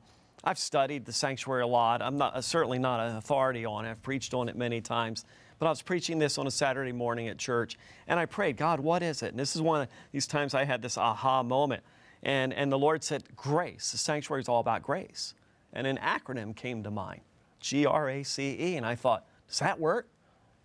I've 0.43 0.57
studied 0.57 1.05
the 1.05 1.13
sanctuary 1.13 1.61
a 1.61 1.67
lot. 1.67 2.01
I'm 2.01 2.17
not, 2.17 2.43
certainly 2.43 2.79
not 2.79 2.99
an 2.99 3.15
authority 3.15 3.65
on 3.65 3.85
it. 3.85 3.91
I've 3.91 4.01
preached 4.01 4.33
on 4.33 4.49
it 4.49 4.55
many 4.55 4.81
times. 4.81 5.25
But 5.59 5.67
I 5.67 5.69
was 5.69 5.81
preaching 5.81 6.19
this 6.19 6.37
on 6.37 6.47
a 6.47 6.51
Saturday 6.51 6.91
morning 6.91 7.29
at 7.29 7.37
church, 7.37 7.77
and 8.07 8.19
I 8.19 8.25
prayed, 8.25 8.57
God, 8.57 8.79
what 8.79 9.01
is 9.01 9.23
it? 9.23 9.29
And 9.29 9.39
this 9.39 9.55
is 9.55 9.61
one 9.61 9.83
of 9.83 9.87
these 10.11 10.27
times 10.27 10.53
I 10.53 10.65
had 10.65 10.81
this 10.81 10.97
aha 10.97 11.43
moment. 11.43 11.83
And, 12.23 12.53
and 12.53 12.71
the 12.71 12.79
Lord 12.79 13.03
said, 13.03 13.23
Grace. 13.35 13.91
The 13.91 13.97
sanctuary 13.97 14.41
is 14.41 14.49
all 14.49 14.59
about 14.59 14.81
grace. 14.81 15.35
And 15.71 15.87
an 15.87 15.97
acronym 15.97 16.55
came 16.55 16.83
to 16.83 16.91
mind 16.91 17.21
G 17.59 17.85
R 17.85 18.09
A 18.09 18.23
C 18.23 18.57
E. 18.59 18.75
And 18.75 18.85
I 18.85 18.95
thought, 18.95 19.25
does 19.47 19.59
that 19.59 19.79
work? 19.79 20.07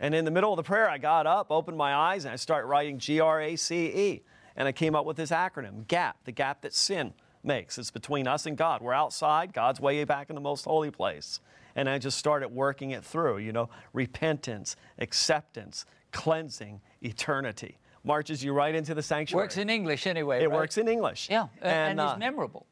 And 0.00 0.14
in 0.14 0.24
the 0.24 0.30
middle 0.30 0.52
of 0.52 0.56
the 0.56 0.62
prayer, 0.62 0.88
I 0.88 0.98
got 0.98 1.26
up, 1.26 1.50
opened 1.50 1.76
my 1.76 1.94
eyes, 1.94 2.24
and 2.24 2.32
I 2.32 2.36
started 2.36 2.66
writing 2.66 2.98
G 2.98 3.20
R 3.20 3.40
A 3.40 3.56
C 3.56 3.86
E. 3.86 4.22
And 4.56 4.66
I 4.66 4.72
came 4.72 4.94
up 4.94 5.04
with 5.04 5.16
this 5.16 5.30
acronym 5.30 5.86
GAP, 5.86 6.24
the 6.24 6.32
gap 6.32 6.62
that 6.62 6.74
sin 6.74 7.14
makes. 7.44 7.78
It's 7.78 7.90
between 7.90 8.26
us 8.26 8.46
and 8.46 8.56
God. 8.56 8.80
We're 8.82 8.92
outside, 8.92 9.52
God's 9.52 9.80
way 9.80 10.02
back 10.04 10.30
in 10.30 10.34
the 10.34 10.40
most 10.40 10.64
holy 10.64 10.90
place. 10.90 11.40
And 11.76 11.88
I 11.88 11.98
just 11.98 12.18
started 12.18 12.48
working 12.48 12.90
it 12.90 13.04
through, 13.04 13.38
you 13.38 13.52
know, 13.52 13.68
repentance, 13.92 14.74
acceptance, 14.98 15.84
cleansing, 16.12 16.80
eternity. 17.02 17.78
Marches 18.02 18.42
you 18.42 18.52
right 18.52 18.74
into 18.74 18.94
the 18.94 19.02
sanctuary. 19.02 19.44
Works 19.44 19.56
in 19.56 19.70
English 19.70 20.06
anyway. 20.06 20.42
It 20.42 20.48
right? 20.48 20.56
works 20.56 20.78
in 20.78 20.88
English. 20.88 21.28
Yeah, 21.30 21.48
and, 21.60 22.00
and 22.00 22.00
uh, 22.00 22.12
is 22.14 22.18
memorable. 22.18 22.66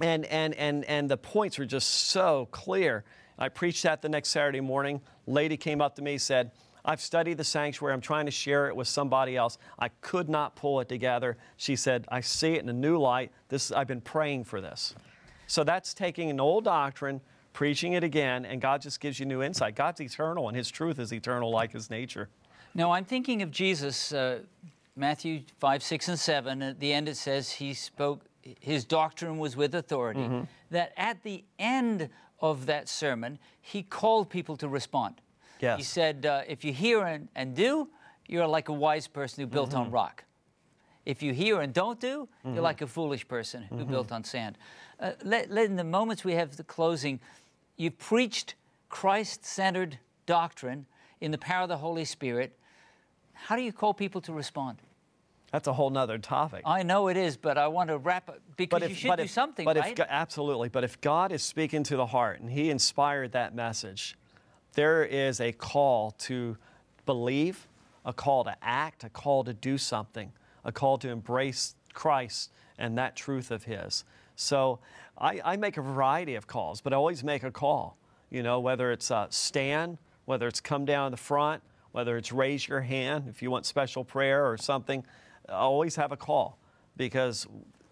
and 0.00 0.24
and 0.26 0.54
and 0.54 0.84
and 0.86 1.10
the 1.10 1.16
points 1.16 1.58
were 1.58 1.66
just 1.66 1.88
so 1.88 2.48
clear. 2.50 3.04
I 3.38 3.48
preached 3.48 3.82
that 3.84 4.02
the 4.02 4.08
next 4.08 4.30
Saturday 4.30 4.60
morning. 4.60 5.00
Lady 5.26 5.56
came 5.56 5.80
up 5.80 5.96
to 5.96 6.02
me 6.02 6.18
said, 6.18 6.50
"I've 6.84 7.00
studied 7.00 7.38
the 7.38 7.44
sanctuary. 7.44 7.94
I'm 7.94 8.00
trying 8.00 8.26
to 8.26 8.32
share 8.32 8.68
it 8.68 8.76
with 8.76 8.88
somebody 8.88 9.36
else. 9.36 9.58
I 9.78 9.88
could 10.00 10.28
not 10.28 10.56
pull 10.56 10.80
it 10.80 10.88
together." 10.88 11.36
She 11.56 11.76
said, 11.76 12.06
"I 12.08 12.20
see 12.20 12.54
it 12.54 12.62
in 12.62 12.68
a 12.68 12.74
new 12.74 12.98
light. 12.98 13.32
This 13.48 13.72
I've 13.72 13.88
been 13.88 14.00
praying 14.00 14.44
for 14.44 14.60
this." 14.60 14.94
So 15.46 15.64
that's 15.64 15.94
taking 15.94 16.30
an 16.30 16.38
old 16.40 16.64
doctrine, 16.64 17.20
preaching 17.52 17.94
it 17.94 18.04
again, 18.04 18.44
and 18.44 18.60
God 18.60 18.82
just 18.82 19.00
gives 19.00 19.18
you 19.18 19.26
new 19.26 19.42
insight. 19.42 19.74
God's 19.74 20.00
eternal, 20.00 20.48
and 20.48 20.56
His 20.56 20.70
truth 20.70 20.98
is 20.98 21.12
eternal, 21.12 21.50
like 21.50 21.72
His 21.72 21.90
nature. 21.90 22.28
Now, 22.74 22.92
I'm 22.92 23.04
thinking 23.04 23.42
of 23.42 23.50
Jesus, 23.50 24.12
uh, 24.12 24.40
Matthew 24.94 25.42
5, 25.58 25.82
6, 25.82 26.08
and 26.08 26.18
7. 26.18 26.62
At 26.62 26.78
the 26.78 26.92
end, 26.92 27.08
it 27.08 27.16
says 27.16 27.50
he 27.50 27.74
spoke, 27.74 28.20
his 28.60 28.84
doctrine 28.84 29.38
was 29.38 29.56
with 29.56 29.74
authority. 29.74 30.20
Mm-hmm. 30.20 30.42
That 30.70 30.92
at 30.96 31.22
the 31.22 31.44
end 31.58 32.08
of 32.40 32.66
that 32.66 32.88
sermon, 32.88 33.38
he 33.60 33.82
called 33.82 34.30
people 34.30 34.56
to 34.58 34.68
respond. 34.68 35.20
He 35.60 35.82
said, 35.82 36.26
uh, 36.26 36.42
If 36.48 36.64
you 36.64 36.72
hear 36.72 37.02
and, 37.04 37.28
and 37.34 37.54
do, 37.54 37.88
you're 38.26 38.46
like 38.46 38.68
a 38.68 38.72
wise 38.72 39.06
person 39.06 39.42
who 39.42 39.46
built 39.46 39.70
Mm-hmm. 39.70 39.78
on 39.80 39.90
rock. 39.90 40.24
If 41.06 41.22
you 41.22 41.32
hear 41.32 41.60
and 41.60 41.72
don't 41.72 41.98
do, 42.00 42.28
you're 42.44 42.60
like 42.62 42.82
a 42.82 42.86
foolish 42.86 43.26
person 43.26 43.64
who 43.64 43.76
Mm-hmm. 43.76 43.90
built 43.90 44.12
on 44.12 44.22
sand. 44.24 44.56
Uh, 44.98 45.12
let, 45.24 45.50
let- 45.50 45.66
in 45.66 45.76
the 45.76 45.84
moments 45.84 46.24
we 46.24 46.34
have 46.34 46.56
the 46.56 46.64
closing, 46.64 47.20
you 47.76 47.90
preached 47.90 48.54
Christ 48.88 49.44
centered 49.44 49.98
doctrine 50.26 50.86
in 51.20 51.30
the 51.30 51.38
power 51.38 51.62
of 51.62 51.68
the 51.68 51.78
Holy 51.78 52.04
Spirit. 52.04 52.56
How 53.32 53.56
do 53.56 53.62
you 53.62 53.72
call 53.72 53.94
people 53.94 54.20
to 54.22 54.32
respond? 54.32 54.78
That's 55.52 55.66
a 55.66 55.72
whole 55.72 55.90
nother 55.90 56.18
topic. 56.18 56.62
I 56.64 56.82
know 56.84 57.08
it 57.08 57.16
is, 57.16 57.36
but 57.36 57.58
I 57.58 57.66
want 57.68 57.88
to 57.88 57.98
wrap 57.98 58.28
it 58.28 58.40
because 58.56 58.88
you 58.88 58.94
should 58.94 59.16
do 59.16 59.22
if, 59.24 59.30
something, 59.30 59.64
but 59.64 59.76
right? 59.76 59.98
If, 59.98 60.06
absolutely. 60.08 60.68
But 60.68 60.84
if 60.84 61.00
God 61.00 61.32
is 61.32 61.42
speaking 61.42 61.82
to 61.84 61.96
the 61.96 62.06
heart 62.06 62.40
and 62.40 62.48
He 62.50 62.70
inspired 62.70 63.32
that 63.32 63.52
message, 63.54 64.16
there 64.74 65.04
is 65.04 65.40
a 65.40 65.52
call 65.52 66.12
to 66.12 66.56
believe, 67.06 67.66
a 68.04 68.12
call 68.12 68.44
to 68.44 68.56
act, 68.62 69.04
a 69.04 69.08
call 69.08 69.44
to 69.44 69.52
do 69.52 69.78
something, 69.78 70.32
a 70.64 70.72
call 70.72 70.98
to 70.98 71.08
embrace 71.08 71.74
Christ 71.92 72.50
and 72.78 72.96
that 72.98 73.16
truth 73.16 73.50
of 73.50 73.64
His. 73.64 74.04
So 74.36 74.78
I, 75.18 75.40
I 75.44 75.56
make 75.56 75.76
a 75.76 75.82
variety 75.82 76.34
of 76.34 76.46
calls, 76.46 76.80
but 76.80 76.92
I 76.92 76.96
always 76.96 77.22
make 77.22 77.42
a 77.42 77.50
call. 77.50 77.96
You 78.30 78.42
know, 78.42 78.60
whether 78.60 78.92
it's 78.92 79.10
uh, 79.10 79.26
stand, 79.30 79.98
whether 80.24 80.46
it's 80.46 80.60
come 80.60 80.84
down 80.84 81.10
the 81.10 81.16
front, 81.16 81.62
whether 81.92 82.16
it's 82.16 82.32
raise 82.32 82.68
your 82.68 82.80
hand 82.80 83.24
if 83.28 83.42
you 83.42 83.50
want 83.50 83.66
special 83.66 84.04
prayer 84.04 84.46
or 84.46 84.56
something, 84.56 85.04
I 85.48 85.54
always 85.54 85.96
have 85.96 86.12
a 86.12 86.16
call 86.16 86.58
because 86.96 87.46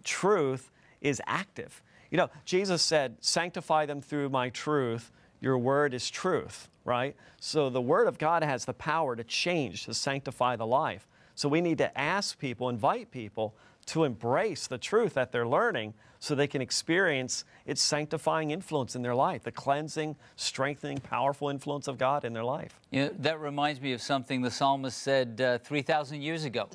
truth 0.04 0.70
is 1.00 1.20
active. 1.26 1.82
You 2.10 2.18
know, 2.18 2.30
Jesus 2.44 2.82
said, 2.82 3.16
Sanctify 3.20 3.86
them 3.86 4.00
through 4.00 4.30
my 4.30 4.48
truth. 4.50 5.10
Your 5.40 5.59
word 5.59 5.94
is 5.94 6.11
truth, 6.11 6.68
right? 6.85 7.14
So 7.40 7.70
the 7.70 7.81
word 7.81 8.09
of 8.09 8.18
God 8.18 8.42
has 8.42 8.64
the 8.64 8.74
power 8.74 9.14
to 9.16 9.24
change, 9.24 9.85
to 9.85 9.94
sanctify 9.94 10.57
the 10.57 10.66
life. 10.66 11.07
So 11.35 11.48
we 11.48 11.61
need 11.61 11.79
to 11.79 11.96
ask 11.98 12.38
people, 12.38 12.68
invite 12.68 13.11
people 13.11 13.55
to 13.87 14.05
embrace 14.05 14.66
the 14.66 14.79
truth 14.79 15.14
that 15.14 15.31
they're 15.33 15.46
learning 15.46 15.94
so 16.20 16.35
they 16.35 16.48
can 16.48 16.61
experience 16.61 17.44
its 17.64 17.81
sanctifying 17.81 18.51
influence 18.51 18.96
in 18.96 19.03
their 19.03 19.14
life, 19.14 19.44
the 19.44 19.53
cleansing, 19.53 20.16
strengthening, 20.35 20.98
powerful 20.98 21.48
influence 21.48 21.87
of 21.87 21.96
God 21.96 22.24
in 22.24 22.33
their 22.33 22.42
life. 22.44 22.81
You 22.90 23.05
know, 23.05 23.14
that 23.20 23.38
reminds 23.40 23.81
me 23.81 23.92
of 23.92 24.03
something 24.03 24.42
the 24.42 24.51
psalmist 24.51 24.98
said 24.98 25.40
uh, 25.40 25.59
3,000 25.59 26.20
years 26.20 26.44
ago. 26.44 26.68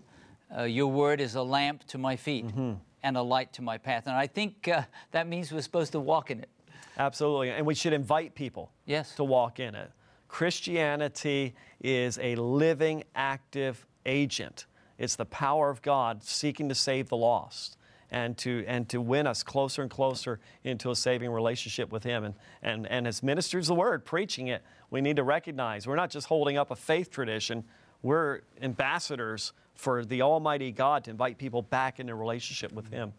Uh, 0.57 0.63
Your 0.63 0.87
word 0.87 1.19
is 1.19 1.35
a 1.35 1.43
lamp 1.43 1.83
to 1.87 1.97
my 1.97 2.15
feet 2.15 2.45
Mm-hmm. 2.47 2.73
and 3.03 3.17
a 3.17 3.21
light 3.21 3.51
to 3.53 3.61
my 3.61 3.77
path. 3.77 4.07
And 4.07 4.15
I 4.15 4.27
think 4.27 4.67
uh, 4.69 4.83
that 5.11 5.27
means 5.27 5.51
we're 5.51 5.61
supposed 5.61 5.91
to 5.91 5.99
walk 5.99 6.31
in 6.31 6.39
it. 6.39 6.49
Absolutely. 6.97 7.49
And 7.49 7.65
we 7.65 7.75
should 7.75 7.93
invite 7.93 8.35
people 8.35 8.71
Yes. 8.85 9.15
to 9.15 9.23
walk 9.23 9.59
in 9.59 9.75
it. 9.75 9.91
Christianity 10.27 11.53
is 11.81 12.17
a 12.19 12.35
living, 12.35 13.03
active 13.15 13.85
agent. 14.05 14.65
It's 14.97 15.15
the 15.15 15.25
power 15.25 15.69
of 15.69 15.81
God 15.81 16.23
seeking 16.23 16.69
to 16.69 16.75
save 16.75 17.09
the 17.09 17.17
lost 17.17 17.77
and 18.09 18.37
to, 18.37 18.63
and 18.67 18.87
to 18.89 19.01
win 19.01 19.25
us 19.27 19.43
closer 19.43 19.81
and 19.81 19.89
closer 19.89 20.39
into 20.63 20.91
a 20.91 20.95
saving 20.95 21.31
relationship 21.31 21.91
with 21.91 22.03
Him. 22.03 22.23
And, 22.23 22.35
and, 22.61 22.87
and 22.87 23.07
as 23.07 23.23
ministers 23.23 23.65
of 23.65 23.75
the 23.75 23.79
Word, 23.79 24.05
preaching 24.05 24.47
it, 24.47 24.63
we 24.91 25.01
need 25.01 25.15
to 25.15 25.23
recognize 25.23 25.87
we're 25.87 25.95
not 25.95 26.11
just 26.11 26.27
holding 26.27 26.57
up 26.57 26.69
a 26.71 26.75
faith 26.75 27.09
tradition, 27.09 27.63
we're 28.01 28.41
ambassadors 28.61 29.53
for 29.73 30.05
the 30.05 30.21
Almighty 30.21 30.71
God 30.71 31.03
to 31.05 31.11
invite 31.11 31.37
people 31.37 31.61
back 31.63 31.99
into 31.99 32.13
relationship 32.13 32.71
with 32.71 32.89
Him. 32.91 33.13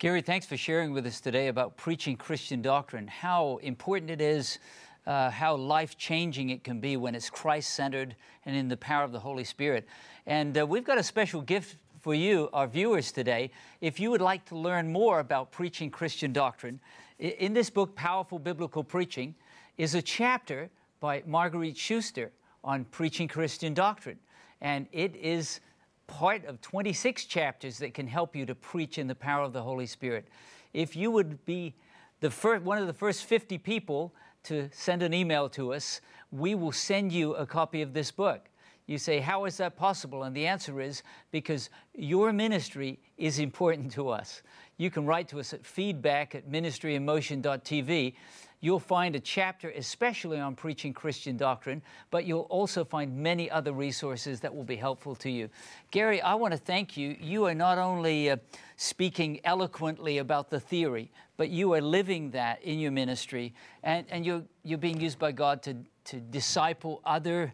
Gary, 0.00 0.22
thanks 0.22 0.44
for 0.44 0.56
sharing 0.56 0.92
with 0.92 1.06
us 1.06 1.20
today 1.20 1.46
about 1.46 1.76
preaching 1.76 2.16
Christian 2.16 2.60
doctrine, 2.60 3.06
how 3.06 3.58
important 3.62 4.10
it 4.10 4.20
is, 4.20 4.58
uh, 5.06 5.30
how 5.30 5.54
life 5.54 5.96
changing 5.96 6.50
it 6.50 6.64
can 6.64 6.80
be 6.80 6.96
when 6.96 7.14
it's 7.14 7.30
Christ 7.30 7.74
centered 7.74 8.16
and 8.44 8.56
in 8.56 8.66
the 8.66 8.76
power 8.76 9.04
of 9.04 9.12
the 9.12 9.20
Holy 9.20 9.44
Spirit. 9.44 9.86
And 10.26 10.58
uh, 10.58 10.66
we've 10.66 10.82
got 10.82 10.98
a 10.98 11.02
special 11.02 11.40
gift 11.40 11.76
for 12.00 12.12
you, 12.12 12.50
our 12.52 12.66
viewers, 12.66 13.12
today. 13.12 13.52
If 13.80 14.00
you 14.00 14.10
would 14.10 14.20
like 14.20 14.44
to 14.46 14.56
learn 14.56 14.90
more 14.90 15.20
about 15.20 15.52
preaching 15.52 15.90
Christian 15.90 16.32
doctrine, 16.32 16.80
in 17.20 17.54
this 17.54 17.70
book, 17.70 17.94
Powerful 17.94 18.40
Biblical 18.40 18.82
Preaching, 18.82 19.32
is 19.78 19.94
a 19.94 20.02
chapter 20.02 20.70
by 20.98 21.22
Marguerite 21.24 21.78
Schuster 21.78 22.32
on 22.64 22.84
preaching 22.86 23.28
Christian 23.28 23.74
doctrine. 23.74 24.18
And 24.60 24.88
it 24.90 25.14
is 25.14 25.60
part 26.06 26.44
of 26.44 26.60
26 26.60 27.24
chapters 27.24 27.78
that 27.78 27.94
can 27.94 28.06
help 28.06 28.36
you 28.36 28.46
to 28.46 28.54
preach 28.54 28.98
in 28.98 29.06
the 29.06 29.14
power 29.14 29.44
of 29.44 29.52
the 29.52 29.62
Holy 29.62 29.86
Spirit. 29.86 30.28
If 30.72 30.96
you 30.96 31.10
would 31.10 31.44
be 31.44 31.74
the 32.20 32.30
first, 32.30 32.62
one 32.62 32.78
of 32.78 32.86
the 32.86 32.92
first 32.92 33.24
50 33.24 33.58
people 33.58 34.14
to 34.44 34.68
send 34.72 35.02
an 35.02 35.14
email 35.14 35.48
to 35.50 35.72
us, 35.72 36.00
we 36.30 36.54
will 36.54 36.72
send 36.72 37.12
you 37.12 37.34
a 37.34 37.46
copy 37.46 37.82
of 37.82 37.92
this 37.92 38.10
book. 38.10 38.48
You 38.86 38.98
say, 38.98 39.20
How 39.20 39.44
is 39.46 39.56
that 39.58 39.76
possible? 39.76 40.24
And 40.24 40.36
the 40.36 40.46
answer 40.46 40.80
is 40.80 41.02
because 41.30 41.70
your 41.94 42.32
ministry 42.32 42.98
is 43.16 43.38
important 43.38 43.92
to 43.92 44.08
us. 44.10 44.42
You 44.76 44.90
can 44.90 45.06
write 45.06 45.28
to 45.28 45.40
us 45.40 45.54
at 45.54 45.64
feedback 45.64 46.34
at 46.34 46.50
ministryinmotion.tv. 46.50 48.14
You'll 48.60 48.80
find 48.80 49.14
a 49.14 49.20
chapter 49.20 49.70
especially 49.76 50.40
on 50.40 50.56
preaching 50.56 50.94
Christian 50.94 51.36
doctrine, 51.36 51.82
but 52.10 52.24
you'll 52.24 52.48
also 52.48 52.82
find 52.82 53.14
many 53.14 53.50
other 53.50 53.72
resources 53.72 54.40
that 54.40 54.54
will 54.54 54.64
be 54.64 54.76
helpful 54.76 55.14
to 55.16 55.30
you. 55.30 55.50
Gary, 55.90 56.22
I 56.22 56.34
want 56.34 56.52
to 56.52 56.58
thank 56.58 56.96
you. 56.96 57.14
You 57.20 57.44
are 57.44 57.54
not 57.54 57.76
only 57.76 58.30
uh, 58.30 58.36
speaking 58.76 59.38
eloquently 59.44 60.16
about 60.16 60.48
the 60.48 60.58
theory, 60.58 61.10
but 61.36 61.50
you 61.50 61.74
are 61.74 61.82
living 61.82 62.30
that 62.30 62.62
in 62.62 62.78
your 62.78 62.90
ministry, 62.90 63.52
and, 63.82 64.06
and 64.08 64.24
you're, 64.24 64.42
you're 64.62 64.78
being 64.78 64.98
used 64.98 65.18
by 65.18 65.32
God 65.32 65.62
to, 65.64 65.76
to 66.06 66.20
disciple 66.20 67.02
other 67.04 67.52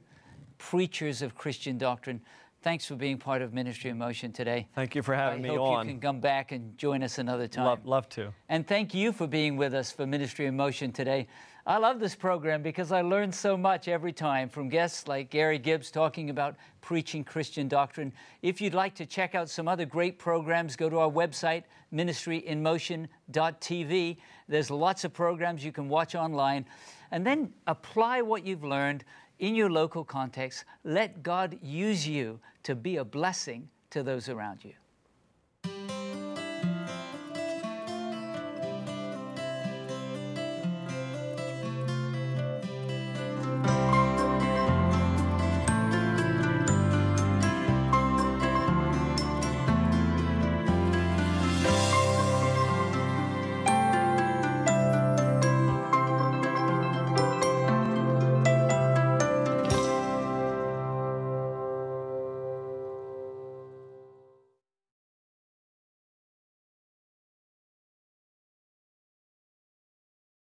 preachers 0.60 1.22
of 1.22 1.34
Christian 1.34 1.78
doctrine. 1.78 2.20
Thanks 2.62 2.84
for 2.84 2.94
being 2.94 3.16
part 3.16 3.40
of 3.40 3.54
Ministry 3.54 3.88
in 3.90 3.96
Motion 3.96 4.30
today. 4.30 4.68
Thank 4.74 4.94
you 4.94 5.02
for 5.02 5.14
having 5.14 5.38
I 5.38 5.42
me 5.48 5.56
hope 5.56 5.86
you 5.86 5.92
can 5.92 5.98
come 5.98 6.20
back 6.20 6.52
and 6.52 6.76
join 6.76 7.02
us 7.02 7.16
another 7.16 7.48
time. 7.48 7.64
Love, 7.64 7.86
love 7.86 8.06
to. 8.10 8.34
And 8.50 8.66
thank 8.66 8.92
you 8.92 9.12
for 9.12 9.26
being 9.26 9.56
with 9.56 9.72
us 9.72 9.90
for 9.90 10.06
Ministry 10.06 10.44
in 10.44 10.54
Motion 10.54 10.92
today. 10.92 11.26
I 11.66 11.78
love 11.78 11.98
this 11.98 12.14
program 12.14 12.62
because 12.62 12.92
I 12.92 13.00
learn 13.00 13.32
so 13.32 13.56
much 13.56 13.88
every 13.88 14.12
time 14.12 14.50
from 14.50 14.68
guests 14.68 15.08
like 15.08 15.30
Gary 15.30 15.58
Gibbs 15.58 15.90
talking 15.90 16.28
about 16.28 16.56
preaching 16.82 17.24
Christian 17.24 17.66
doctrine. 17.66 18.12
If 18.42 18.60
you'd 18.60 18.74
like 18.74 18.94
to 18.96 19.06
check 19.06 19.34
out 19.34 19.48
some 19.48 19.66
other 19.66 19.86
great 19.86 20.18
programs, 20.18 20.76
go 20.76 20.90
to 20.90 20.98
our 20.98 21.10
website, 21.10 21.62
ministryinmotion.tv. 21.94 24.16
There's 24.48 24.70
lots 24.70 25.04
of 25.04 25.14
programs 25.14 25.64
you 25.64 25.72
can 25.72 25.88
watch 25.88 26.14
online. 26.14 26.66
And 27.10 27.26
then 27.26 27.52
apply 27.66 28.22
what 28.22 28.46
you've 28.46 28.64
learned 28.64 29.04
in 29.40 29.56
your 29.56 29.70
local 29.70 30.04
context. 30.04 30.64
Let 30.84 31.22
God 31.22 31.58
use 31.62 32.06
you 32.06 32.38
to 32.62 32.76
be 32.76 32.96
a 32.98 33.04
blessing 33.04 33.68
to 33.90 34.02
those 34.02 34.28
around 34.28 34.64
you. 34.64 34.74